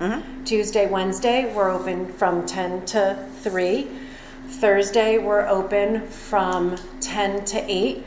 Tuesday, 0.45 0.87
Wednesday, 0.87 1.51
we're 1.55 1.71
open 1.71 2.13
from 2.13 2.45
10 2.45 2.85
to 2.87 3.17
3. 3.41 3.89
Thursday, 4.49 5.17
we're 5.17 5.47
open 5.49 6.07
from 6.07 6.77
10 7.01 7.47
to 7.47 7.65
8. 7.67 8.05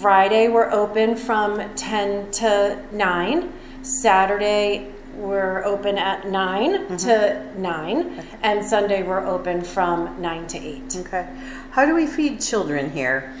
Friday, 0.00 0.48
we're 0.48 0.72
open 0.72 1.14
from 1.14 1.62
10 1.76 2.32
to 2.32 2.82
9. 2.90 3.52
Saturday, 3.82 4.90
we're 5.16 5.64
open 5.64 5.98
at 5.98 6.28
9 6.28 6.72
mm-hmm. 6.72 6.96
to 6.96 7.60
9. 7.60 8.26
And 8.42 8.64
Sunday, 8.64 9.02
we're 9.02 9.26
open 9.26 9.62
from 9.62 10.20
9 10.20 10.46
to 10.48 10.58
8. 10.58 10.96
Okay. 11.00 11.28
How 11.70 11.86
do 11.86 11.94
we 11.94 12.06
feed 12.06 12.40
children 12.40 12.90
here? 12.90 13.34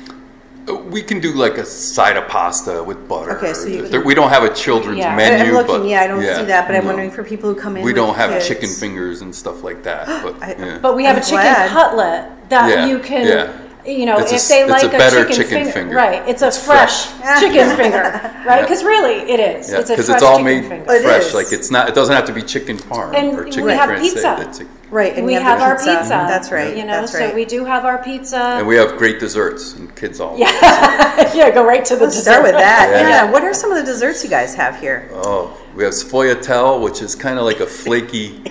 Uh, 0.68 0.76
we 0.76 1.02
can 1.02 1.20
do 1.20 1.32
like 1.32 1.58
a 1.58 1.64
side 1.64 2.16
of 2.16 2.28
pasta 2.28 2.82
with 2.84 3.08
butter. 3.08 3.36
Okay, 3.36 3.52
so 3.52 3.66
you- 3.66 3.88
There- 3.88 4.00
we 4.00 4.14
don't 4.14 4.30
have 4.30 4.44
a 4.44 4.54
children's 4.54 4.98
Yeah. 4.98 5.12
I- 5.12 5.16
menu. 5.16 5.46
I'm 5.46 5.54
looking, 5.54 5.80
but, 5.80 5.88
yeah, 5.88 6.02
I 6.02 6.06
don't 6.06 6.20
see 6.20 6.44
that, 6.44 6.68
but 6.68 6.76
I'm 6.76 6.84
no. 6.84 6.88
wondering 6.90 7.10
for 7.10 7.24
people 7.24 7.52
who 7.52 7.60
come 7.60 7.76
in. 7.76 7.84
We 7.84 7.92
don't 7.92 8.14
have 8.14 8.30
kids. 8.30 8.46
chicken 8.46 8.68
fingers 8.68 9.22
and 9.22 9.34
stuff 9.34 9.64
like 9.64 9.82
that. 9.82 10.06
But 10.22 10.34
I- 10.42 10.56
yeah. 10.58 10.78
But 10.80 10.94
we 10.94 11.04
have 11.04 11.16
I'm 11.16 11.22
a 11.22 11.24
chicken 11.24 11.40
glad. 11.40 11.70
cutlet 11.70 12.48
that 12.50 12.68
Yeah, 12.68 12.86
you 12.86 12.98
can, 13.00 13.26
yeah. 13.26 13.48
You 13.84 14.06
know, 14.06 14.18
It's 14.18 14.30
a 14.32 14.34
if 14.36 14.40
s- 14.40 14.48
they 14.48 14.62
it's 14.62 14.70
like 14.70 14.84
a 14.84 14.86
a, 14.94 14.98
better 14.98 15.24
chicken, 15.24 15.36
chicken 15.36 15.50
finger, 15.64 15.72
finger. 15.72 15.94
right? 15.96 16.28
It's 16.28 16.42
a 16.42 16.48
It's 16.48 16.64
fresh, 16.64 17.06
fresh. 17.06 17.40
chicken 17.42 17.76
finger, 17.76 18.02
right? 18.02 18.44
Yeah. 18.46 18.60
Because 18.62 18.84
really, 18.84 19.28
it 19.30 19.40
is. 19.40 19.70
yeah, 19.70 19.80
it's 19.80 19.90
a 19.90 19.92
because 19.94 20.06
fresh 20.06 20.16
it's 20.16 20.22
all 20.24 20.38
chicken 20.38 20.44
made 20.44 20.68
finger. 20.68 20.92
It 20.94 21.02
fresh. 21.02 21.26
is. 21.26 21.34
Like 21.34 21.52
it's 21.52 21.70
not. 21.70 21.88
It 21.88 21.94
doesn't 21.94 22.14
have 22.14 22.26
to 22.26 22.32
be 22.32 22.42
chicken 22.42 22.76
parm 22.78 23.14
And 23.14 23.38
or 23.38 23.44
we 23.44 23.50
chicken 23.50 23.68
have 23.70 23.90
française. 23.90 24.00
pizza. 24.00 24.36
It's 24.48 24.60
a- 24.60 24.66
Right, 24.92 25.16
and 25.16 25.24
we 25.24 25.32
you 25.32 25.40
have 25.40 25.58
the 25.58 25.64
our 25.64 25.76
pizza. 25.76 25.92
Mm-hmm, 25.94 26.28
that's 26.28 26.52
right. 26.52 26.76
You 26.76 26.84
know, 26.84 27.00
That's 27.00 27.14
right. 27.14 27.30
so 27.30 27.34
we 27.34 27.46
do 27.46 27.64
have 27.64 27.86
our 27.86 27.96
pizza. 28.02 28.36
and 28.36 28.66
we 28.66 28.76
have 28.76 28.98
great 28.98 29.18
desserts 29.18 29.72
and 29.72 29.88
kids 29.96 30.20
all. 30.20 30.36
yeah, 30.38 30.52
yeah, 31.34 31.50
go 31.50 31.64
right 31.64 31.82
to 31.86 31.96
the 31.96 32.04
Let's 32.04 32.20
start 32.20 32.42
with 32.42 32.52
dessert. 32.52 32.58
that. 32.60 32.88
Yeah. 32.92 33.08
Yeah. 33.24 33.30
What 33.32 33.42
are 33.42 33.54
some 33.54 33.72
of 33.72 33.78
the 33.78 33.84
desserts 33.84 34.22
you 34.22 34.28
guys 34.28 34.54
have 34.54 34.78
here? 34.78 35.08
Oh, 35.14 35.56
we 35.74 35.84
have 35.84 35.94
sfogliatelle, 35.94 36.82
which 36.82 37.00
is 37.00 37.14
kind 37.14 37.38
of 37.38 37.46
like 37.46 37.60
a 37.60 37.66
flaky 37.66 38.44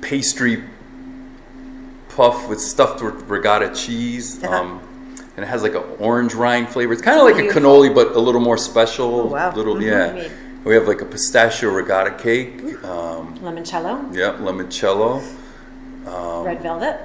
pastry 0.00 0.64
puff 2.16 2.48
with 2.48 2.60
stuffed 2.60 3.02
with 3.02 3.14
ricotta 3.28 3.74
cheese. 3.74 4.42
Uh-huh. 4.42 4.54
Um, 4.54 4.80
and 5.36 5.44
it 5.44 5.48
has 5.48 5.62
like 5.62 5.74
an 5.74 5.84
orange 5.98 6.34
rind 6.34 6.68
flavor. 6.68 6.92
It's 6.92 7.02
kind 7.02 7.18
of 7.18 7.24
like 7.24 7.34
a 7.36 7.38
Beautiful. 7.38 7.62
cannoli, 7.62 7.94
but 7.94 8.12
a 8.16 8.18
little 8.20 8.40
more 8.40 8.58
special. 8.58 9.20
Oh, 9.20 9.26
wow. 9.26 9.54
Little 9.54 9.82
yeah. 9.82 10.28
We 10.64 10.74
have 10.74 10.86
like 10.86 11.00
a 11.00 11.06
pistachio 11.06 11.70
ricotta 11.70 12.10
cake. 12.12 12.60
Um, 12.84 13.38
Limoncello, 13.38 14.14
yeah, 14.14 14.36
limoncello, 14.38 15.22
red 16.44 16.60
velvet, 16.60 17.00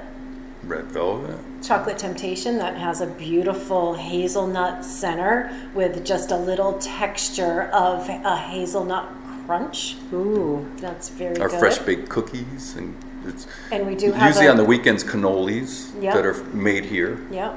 red 0.64 0.84
velvet. 0.86 1.38
chocolate 1.62 1.96
temptation 1.96 2.58
that 2.58 2.76
has 2.76 3.00
a 3.00 3.06
beautiful 3.06 3.94
hazelnut 3.94 4.84
center 4.84 5.50
with 5.74 6.04
just 6.04 6.30
a 6.32 6.36
little 6.36 6.74
texture 6.78 7.64
of 7.72 8.06
a 8.10 8.36
hazelnut 8.36 9.08
crunch. 9.46 9.96
Ooh. 10.12 10.66
That's 10.78 11.08
very 11.08 11.38
Our 11.38 11.48
good. 11.48 11.58
fresh 11.60 11.78
baked 11.78 12.08
cookies 12.10 12.74
and 12.76 12.94
it's 13.28 13.46
And 13.70 13.86
we 13.86 13.94
do 13.94 14.12
have 14.12 14.28
usually 14.28 14.46
a- 14.46 14.50
on 14.50 14.56
the 14.56 14.64
weekends 14.64 15.02
cannolis 15.04 15.90
Yep. 16.02 16.14
that 16.14 16.26
are 16.26 16.34
made 16.52 16.84
here. 16.84 17.18
Yep. 17.30 17.54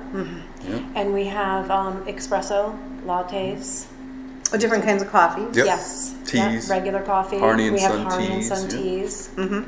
Yep. 0.67 0.81
And 0.95 1.13
we 1.13 1.25
have 1.25 1.69
um, 1.71 2.03
espresso 2.05 2.77
lattes. 3.05 3.85
Oh, 4.51 4.57
different 4.57 4.83
kinds 4.83 5.01
of 5.03 5.09
coffee. 5.11 5.43
Yep. 5.57 5.65
Yes. 5.65 6.15
Yeah, 6.33 6.51
Teas. 6.51 6.69
regular 6.69 7.01
coffee. 7.01 7.37
Harney 7.39 7.67
and 7.67 7.75
we 7.75 7.81
have 7.81 7.91
Son 7.91 8.05
Harney 8.05 8.27
teas, 8.27 8.51
and 8.51 8.71
Son 8.71 8.79
yeah. 8.79 8.83
teas. 8.83 9.29
Yeah. 9.37 9.61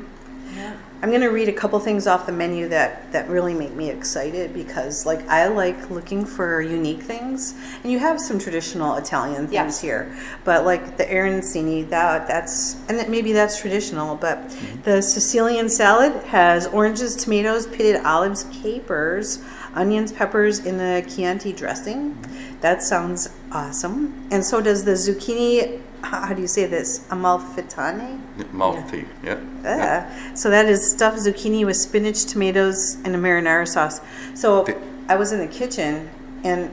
I'm 1.02 1.08
going 1.08 1.22
to 1.22 1.30
read 1.30 1.48
a 1.48 1.52
couple 1.52 1.80
things 1.80 2.06
off 2.06 2.26
the 2.26 2.32
menu 2.32 2.68
that, 2.68 3.10
that 3.10 3.28
really 3.28 3.54
make 3.54 3.72
me 3.72 3.90
excited 3.90 4.54
because, 4.54 5.04
like, 5.04 5.26
I 5.28 5.48
like 5.48 5.90
looking 5.90 6.24
for 6.24 6.62
unique 6.62 7.02
things, 7.02 7.54
and 7.82 7.90
you 7.90 7.98
have 7.98 8.20
some 8.20 8.38
traditional 8.38 8.94
Italian 8.96 9.48
things 9.48 9.52
Yes. 9.52 9.80
here, 9.80 10.16
but 10.44 10.64
like 10.64 10.96
the 10.96 11.04
arancini, 11.04 11.88
that 11.90 12.28
that's 12.28 12.74
and 12.88 13.00
that 13.00 13.10
maybe 13.10 13.32
that's 13.32 13.60
traditional, 13.60 14.14
but 14.14 14.38
Mm-hmm. 14.42 14.82
the 14.82 15.02
Sicilian 15.02 15.68
salad 15.68 16.12
has 16.26 16.68
oranges, 16.68 17.16
tomatoes, 17.16 17.66
pitted 17.66 18.00
olives, 18.04 18.44
capers, 18.52 19.42
onions, 19.74 20.12
peppers 20.12 20.60
in 20.60 20.78
a 20.78 21.02
Chianti 21.02 21.52
dressing. 21.52 22.16
That 22.62 22.82
sounds 22.82 23.28
awesome, 23.50 24.28
and 24.30 24.44
so 24.44 24.60
does 24.60 24.84
the 24.84 24.92
zucchini. 24.92 25.80
How 26.02 26.32
do 26.32 26.40
you 26.40 26.48
say 26.48 26.66
this? 26.66 27.00
Amalfitane. 27.10 28.20
Amalfi. 28.52 29.06
Yeah. 29.22 29.38
yeah. 29.62 30.06
Ah, 30.30 30.34
so 30.34 30.50
that 30.50 30.66
is 30.66 30.90
stuffed 30.92 31.18
zucchini 31.18 31.64
with 31.66 31.76
spinach, 31.76 32.24
tomatoes, 32.24 32.96
and 33.04 33.14
a 33.14 33.18
marinara 33.18 33.66
sauce. 33.68 34.00
So 34.34 34.64
The- 34.64 34.76
I 35.08 35.16
was 35.16 35.32
in 35.32 35.38
the 35.40 35.46
kitchen, 35.48 36.08
and 36.44 36.70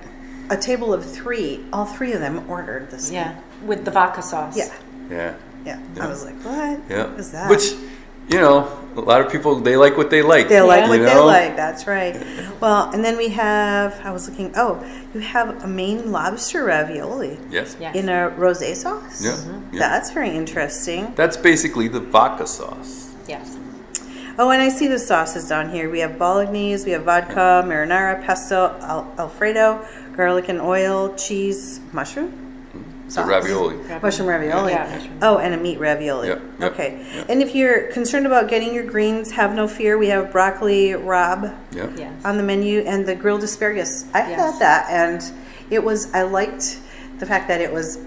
a 0.51 0.57
table 0.57 0.93
of 0.93 1.03
three, 1.05 1.63
all 1.73 1.85
three 1.85 2.13
of 2.13 2.19
them 2.21 2.43
ordered 2.49 2.89
this. 2.91 3.11
Yeah. 3.11 3.35
With 3.65 3.83
the 3.85 3.91
vodka 3.91 4.21
sauce. 4.21 4.55
yeah, 4.57 4.71
Yeah. 5.09 5.33
yeah. 5.65 5.79
Yeah. 5.95 6.03
I 6.05 6.07
was 6.07 6.23
like, 6.25 6.35
what? 6.43 6.79
Yeah. 6.89 7.07
What 7.11 7.19
is 7.19 7.31
that? 7.31 7.49
Which, 7.49 7.73
you 8.29 8.39
know, 8.39 8.75
a 8.95 9.01
lot 9.01 9.21
of 9.21 9.31
people 9.31 9.55
they 9.59 9.77
like 9.77 9.97
what 9.97 10.09
they 10.09 10.21
like. 10.21 10.49
they 10.49 10.61
like 10.61 10.87
what 10.89 10.99
you 10.99 11.05
they 11.05 11.17
like. 11.17 11.55
That's 11.55 11.87
right. 11.87 12.15
Well, 12.59 12.89
and 12.91 13.03
then 13.03 13.17
we 13.17 13.29
have. 13.29 13.99
I 14.03 14.11
was 14.11 14.29
looking. 14.29 14.51
Oh, 14.55 14.83
you 15.13 15.19
have 15.21 15.63
a 15.63 15.67
Maine 15.67 16.11
lobster 16.11 16.63
ravioli 16.65 17.37
Yes. 17.49 17.77
Yes. 17.79 17.95
in 17.95 18.09
a 18.09 18.33
rosé 18.37 18.75
sauce. 18.75 19.23
Yeah. 19.23 19.37
yeah. 19.71 19.79
That's 19.79 20.11
very 20.11 20.29
interesting. 20.29 21.13
That's 21.15 21.37
basically 21.37 21.87
the 21.87 21.99
vodka 22.01 22.47
sauce. 22.47 23.13
Yes. 23.27 23.57
Oh, 24.37 24.51
and 24.51 24.61
I 24.61 24.69
see 24.69 24.87
the 24.87 24.99
sauces 24.99 25.49
down 25.49 25.69
here. 25.69 25.89
We 25.89 25.99
have 25.99 26.17
bolognese, 26.17 26.85
we 26.85 26.91
have 26.91 27.03
vodka, 27.03 27.63
marinara, 27.67 28.23
pesto, 28.23 28.73
al- 28.81 29.13
alfredo, 29.19 29.85
garlic 30.15 30.47
and 30.47 30.61
oil, 30.61 31.13
cheese, 31.15 31.81
mushroom. 31.91 32.31
So 33.09 33.21
Sauce. 33.21 33.27
ravioli. 33.27 33.75
Mushroom 34.01 34.29
ravioli. 34.29 34.71
Yeah, 34.71 34.87
mushroom. 34.95 35.19
Oh, 35.23 35.37
and 35.39 35.53
a 35.55 35.57
meat 35.57 35.79
ravioli. 35.79 36.27
Yep, 36.27 36.41
yep, 36.59 36.71
okay. 36.73 37.05
yep. 37.15 37.25
And 37.27 37.41
if 37.41 37.55
you're 37.55 37.91
concerned 37.91 38.27
about 38.27 38.49
getting 38.49 38.71
your 38.73 38.83
greens, 38.83 39.31
have 39.31 39.55
no 39.55 39.67
fear. 39.67 39.97
We 39.97 40.07
have 40.09 40.31
broccoli 40.31 40.89
rabe 40.89 41.55
Yeah. 41.71 41.89
Yes. 41.97 42.23
on 42.23 42.37
the 42.37 42.43
menu 42.43 42.81
and 42.81 43.05
the 43.07 43.15
grilled 43.15 43.43
asparagus. 43.43 44.05
I 44.13 44.29
Yes. 44.29 44.39
had 44.39 44.59
that, 44.61 44.85
and 44.91 45.23
it 45.71 45.83
was. 45.83 46.13
I 46.13 46.21
liked 46.21 46.77
the 47.17 47.25
fact 47.25 47.47
that 47.47 47.61
it 47.61 47.73
was 47.73 47.97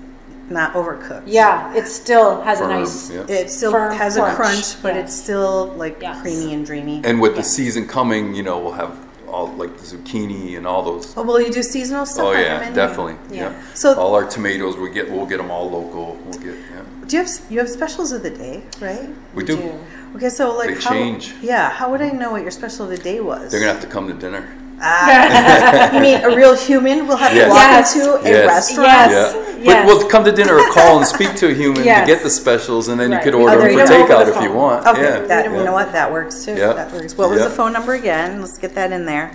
not 0.49 0.73
overcooked. 0.75 1.23
Yeah. 1.27 1.75
It 1.75 1.87
still 1.89 2.41
has 2.43 2.59
Firm, 2.61 2.71
a 2.71 2.75
nice. 2.81 3.11
yeah. 3.11 3.25
It 3.29 3.51
still 3.51 3.73
Firm 3.73 3.95
has 3.97 4.17
a 4.17 4.21
crunch, 4.21 4.37
crunch, 4.37 4.83
but 4.83 4.95
yes. 4.95 5.05
it's 5.11 5.21
still 5.23 5.67
like 5.77 5.99
Yes. 6.01 6.21
creamy 6.21 6.55
and 6.55 6.65
dreamy. 6.65 7.01
And 7.05 7.21
with 7.21 7.35
the 7.37 7.43
season 7.43 7.89
coming, 7.89 8.35
you 8.35 8.43
know, 8.43 8.59
we'll 8.59 8.73
have 8.73 8.97
all 9.33 9.49
like 9.55 9.77
the 9.77 9.85
zucchini 9.85 10.57
and 10.57 10.67
all 10.67 10.83
those. 10.83 11.17
Oh, 11.17 11.23
will 11.23 11.41
you 11.41 11.53
do 11.53 11.63
seasonal 11.63 12.07
stuff? 12.07 12.27
Oh 12.27 12.33
yeah, 12.33 12.71
definitely. 12.73 13.17
Yeah. 13.35 13.51
Yeah. 13.51 13.75
So- 13.75 13.99
all 13.99 14.15
our 14.15 14.27
tomatoes, 14.29 14.77
we 14.77 14.91
get 14.91 15.11
we'll 15.11 15.27
get 15.27 15.39
them 15.39 15.51
all 15.51 15.71
local. 15.71 16.17
We'll 16.25 16.39
get 16.39 16.57
yeah. 16.71 16.83
Do 17.07 17.17
you 17.17 17.23
have 17.23 17.33
you 17.51 17.59
have 17.59 17.69
specials 17.69 18.13
of 18.13 18.23
the 18.23 18.31
day, 18.31 18.63
right? 18.81 19.09
We 19.35 19.45
do. 19.45 19.57
do. 19.57 19.79
Okay, 20.17 20.29
so 20.29 20.57
like 20.57 20.69
They 20.69 20.75
how, 20.75 20.91
change. 20.91 21.35
Yeah, 21.43 21.71
how 21.71 21.91
would 21.91 22.03
I 22.03 22.11
know 22.11 22.33
what 22.33 22.43
your 22.43 22.51
special 22.51 22.85
of 22.85 22.91
the 22.91 23.03
day 23.03 23.21
was? 23.21 23.51
They're 23.51 23.61
gonna 23.61 23.73
have 23.73 23.83
to 23.83 23.89
come 23.89 24.09
to 24.09 24.15
dinner. 24.15 24.57
you 25.95 26.01
mean 26.01 26.25
a 26.25 26.35
real 26.35 26.57
human 26.57 27.07
will 27.07 27.17
have 27.17 27.33
Yes. 27.35 27.47
to 27.47 27.51
walk 27.51 27.63
Yes. 27.63 27.97
into 27.97 28.15
a 28.15 28.31
Yes. 28.31 28.47
restaurant? 28.49 29.11
Yes. 29.11 29.35
Yeah. 29.35 29.57
yes. 29.63 29.65
But 29.67 29.87
we'll 29.87 30.09
come 30.09 30.25
to 30.25 30.33
dinner 30.33 30.57
or 30.59 30.73
call 30.73 30.99
and 30.99 31.07
speak 31.07 31.35
to 31.37 31.51
a 31.51 31.55
human 31.63 31.85
Yes. 31.85 32.01
to 32.01 32.15
get 32.15 32.23
the 32.25 32.31
specials, 32.31 32.89
and 32.89 32.99
then 33.01 33.11
Right. 33.13 33.19
you 33.19 33.23
could 33.25 33.35
order 33.41 33.61
can 33.69 33.77
them 33.77 33.87
for 33.87 33.93
takeout 33.93 34.27
the 34.27 34.37
if 34.37 34.43
you 34.43 34.53
want. 34.53 34.87
Okay, 34.87 35.03
yeah. 35.03 35.21
that 35.21 35.45
yeah. 35.45 35.57
you 35.57 35.65
know 35.65 35.73
what 35.73 35.93
that 35.93 36.11
works 36.13 36.45
too. 36.45 36.55
Yeah. 36.55 36.73
That 36.73 36.93
works. 36.93 37.17
What 37.17 37.31
was 37.31 37.39
Yeah. 37.39 37.45
the 37.49 37.55
phone 37.55 37.73
number 37.73 37.93
again? 37.95 38.41
Let's 38.41 38.59
get 38.59 38.75
that 38.75 38.91
in 38.93 39.07
there. 39.07 39.31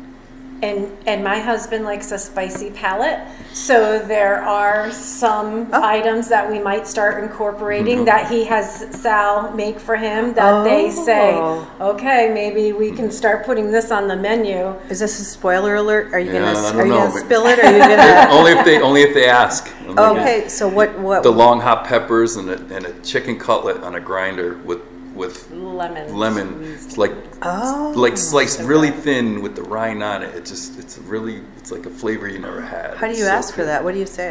And 0.63 0.97
and 1.07 1.25
my 1.25 1.41
husband 1.41 1.85
likes 1.85 2.13
a 2.13 2.19
spicy 2.19 2.71
palate, 2.71 3.19
so 3.53 3.99
there 3.99 4.41
are 4.43 4.93
some 4.93 5.69
Oh. 5.73 5.83
items 5.83 6.29
that 6.29 6.49
we 6.49 6.61
might 6.61 6.87
start 6.87 7.23
incorporating 7.25 7.97
mm-hmm. 7.97 8.05
that 8.05 8.31
he 8.31 8.45
has 8.45 8.87
Sal 8.93 9.51
make 9.57 9.81
for 9.81 9.97
him. 9.97 10.33
That 10.35 10.63
they 10.63 10.87
oh. 10.87 11.05
say, 11.05 11.33
Oh. 11.35 11.67
okay, 11.81 12.31
maybe 12.33 12.73
we 12.73 12.93
can 12.93 13.11
start 13.11 13.45
putting 13.45 13.73
this 13.73 13.91
on 13.91 14.07
the 14.07 14.15
menu. 14.15 14.73
Is 14.89 15.01
this 15.01 15.19
a 15.19 15.25
spoiler 15.25 15.75
alert? 15.75 16.15
Are 16.15 16.21
you 16.21 16.33
Yeah, 16.33 16.41
gonna 16.41 16.59
I 16.59 16.63
don't 16.63 16.81
are 16.81 16.85
you 16.87 16.93
know, 16.93 17.09
gonna 17.09 17.21
spill 17.21 17.47
it? 17.47 17.59
Or 17.59 17.63
are 17.67 17.73
you 17.73 17.79
gonna? 17.97 18.29
only 18.31 18.53
if 18.53 18.65
they 18.65 18.81
only 18.81 19.03
if 19.03 19.15
they 19.15 19.29
ask. 19.29 19.69
okay, 19.99 20.47
so 20.49 20.69
what 20.69 20.97
what? 21.01 21.25
The 21.25 21.33
long 21.33 21.61
hot 21.61 21.85
peppers 21.87 22.37
and 22.37 22.49
a, 22.49 22.59
and 22.75 22.87
a 22.87 22.93
chicken 23.03 23.37
cutlet 23.37 23.83
on 23.83 23.97
a 23.97 24.01
grinder 24.01 24.59
with 24.59 24.79
with 25.23 25.51
Lemon. 25.53 26.17
lemon. 26.17 26.49
It's 26.75 26.99
like 26.99 27.13
Oh. 27.43 27.93
like 27.97 28.17
sliced 28.19 28.61
really 28.61 28.91
thin 28.91 29.41
with 29.45 29.55
the 29.57 29.63
rind 29.63 30.03
on 30.03 30.23
it. 30.27 30.35
It 30.35 30.45
just 30.45 30.79
it's 30.81 30.99
really 30.99 31.37
it's 31.59 31.71
like 31.71 31.87
a 31.87 31.91
flavor 31.91 32.27
you 32.29 32.41
never 32.49 32.61
had. 32.61 32.95
How 32.97 33.07
do 33.07 33.11
It's 33.13 33.19
you 33.21 33.27
so 33.27 33.31
ask 33.39 33.55
for 33.55 33.65
that? 33.65 33.83
What 33.85 33.93
do 33.95 34.01
you 34.01 34.07
say? 34.21 34.31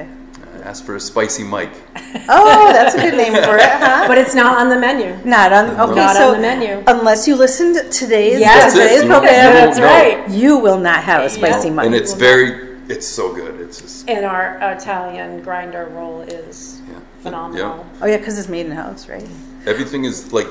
I 0.56 0.68
asked 0.70 0.84
for 0.86 0.96
a 0.96 1.00
spicy 1.00 1.44
Mike. 1.44 1.74
Oh, 2.28 2.74
that's 2.74 2.94
a 2.96 3.02
good 3.06 3.16
name 3.24 3.34
for 3.48 3.56
it, 3.58 3.72
huh? 3.86 4.04
But 4.10 4.18
it's 4.18 4.36
not 4.36 4.58
on 4.62 4.68
the 4.70 4.78
menu. 4.88 5.10
Not 5.26 5.54
on. 5.54 5.66
Okay, 5.86 5.96
Not 6.08 6.16
so 6.16 6.28
on 6.30 6.36
the 6.36 6.42
menu. 6.42 6.84
unless 6.88 7.26
you 7.28 7.36
listened 7.46 7.74
to 7.78 7.84
today's 7.90 8.40
Yes. 8.40 8.58
That's 8.62 8.74
today's 8.76 9.04
You- 9.04 9.10
program, 9.14 9.54
That's 9.54 9.78
No. 9.80 9.86
right. 9.86 10.30
you 10.30 10.58
will 10.66 10.78
not 10.90 11.00
have 11.04 11.22
a 11.24 11.30
spicy 11.30 11.68
Yeah. 11.70 11.76
Mike. 11.76 11.86
and 11.88 11.96
it's 11.96 12.14
very 12.14 12.50
it's 12.90 13.08
so 13.08 13.26
good. 13.34 13.54
It's 13.62 13.80
just 13.82 14.10
And 14.10 14.26
our 14.26 14.46
Italian 14.78 15.42
grinder 15.42 15.86
roll 15.98 16.22
is 16.40 16.82
yeah. 16.90 17.00
phenomenal. 17.24 17.86
oh 18.02 18.06
yeah, 18.12 18.18
because 18.18 18.38
it's 18.40 18.50
made 18.50 18.66
in 18.66 18.74
house, 18.74 19.08
right? 19.08 19.28
Everything 19.66 20.04
is 20.06 20.34
like 20.34 20.50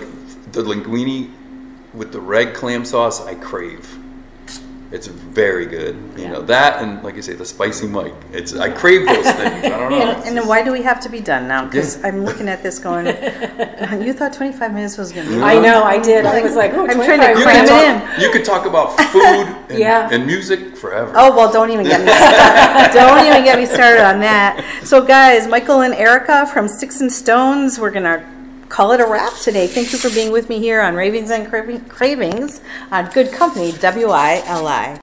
the 0.52 0.62
linguine 0.62 1.30
with 1.94 2.12
the 2.12 2.20
red 2.20 2.54
clam 2.54 2.84
sauce. 2.84 3.24
I 3.26 3.34
crave. 3.34 3.96
It's 4.92 5.06
very 5.06 5.66
good. 5.66 5.94
You 6.16 6.26
know 6.26 6.42
that, 6.42 6.82
and 6.82 7.00
like 7.04 7.14
I 7.16 7.20
say, 7.20 7.34
the 7.34 7.44
spicy 7.44 7.86
Mike. 7.86 8.12
It's 8.32 8.56
I 8.56 8.70
crave 8.70 9.06
those 9.06 9.24
things. 9.36 9.64
I 9.64 9.68
don't 9.68 9.90
know. 9.92 10.00
And, 10.00 10.24
and 10.26 10.36
then 10.36 10.48
why 10.48 10.64
do 10.64 10.72
we 10.72 10.82
have 10.82 10.98
to 11.02 11.08
be 11.08 11.20
done 11.20 11.46
now? 11.46 11.64
Because 11.64 11.96
Yeah. 12.00 12.08
I'm 12.08 12.24
looking 12.24 12.48
at 12.48 12.64
this 12.64 12.80
going, 12.80 13.06
you 14.04 14.12
thought 14.12 14.32
25 14.32 14.74
minutes 14.74 14.98
was 14.98 15.12
going 15.12 15.28
to 15.28 15.32
be. 15.36 15.40
I 15.40 15.60
know, 15.60 15.84
I 15.84 15.96
did. 15.96 16.26
I 16.26 16.42
was 16.42 16.56
like, 16.56 16.72
oh, 16.74 16.88
I'm 16.88 16.96
trying 17.04 17.20
to 17.20 17.34
25 17.34 17.38
you 17.38 17.44
cram 17.44 17.66
could, 17.66 17.72
it 17.72 18.00
talk, 18.08 18.18
you 18.20 18.30
could 18.32 18.44
talk 18.44 18.66
about 18.66 18.96
food 19.12 19.22
and, 19.70 19.78
Yeah. 19.78 20.08
and 20.10 20.26
music 20.26 20.76
forever. 20.76 21.12
Oh 21.14 21.36
well, 21.36 21.52
don't 21.52 21.70
even 21.70 21.84
get 21.86 22.00
me 22.00 22.10
started. 22.12 22.92
don't 22.92 23.26
even 23.28 23.44
get 23.44 23.60
me 23.60 23.66
started 23.66 24.04
on 24.04 24.18
that. 24.22 24.80
So, 24.82 25.06
guys, 25.06 25.46
Michael 25.46 25.82
and 25.82 25.94
Erica 25.94 26.46
from 26.48 26.66
Sticks 26.66 27.00
and 27.00 27.12
Stones, 27.12 27.78
we're 27.78 27.92
gonna 27.92 28.28
call 28.70 28.92
it 28.92 29.00
a 29.00 29.06
wrap 29.06 29.34
today. 29.34 29.66
Thank 29.66 29.92
you 29.92 29.98
for 29.98 30.08
being 30.10 30.30
with 30.32 30.48
me 30.48 30.60
here 30.60 30.80
on 30.80 30.94
Ravings 30.94 31.30
and 31.30 31.46
Cravings 31.88 32.60
on 32.92 33.10
Good 33.10 33.32
Company 33.32 33.72
WILI. 33.72 34.98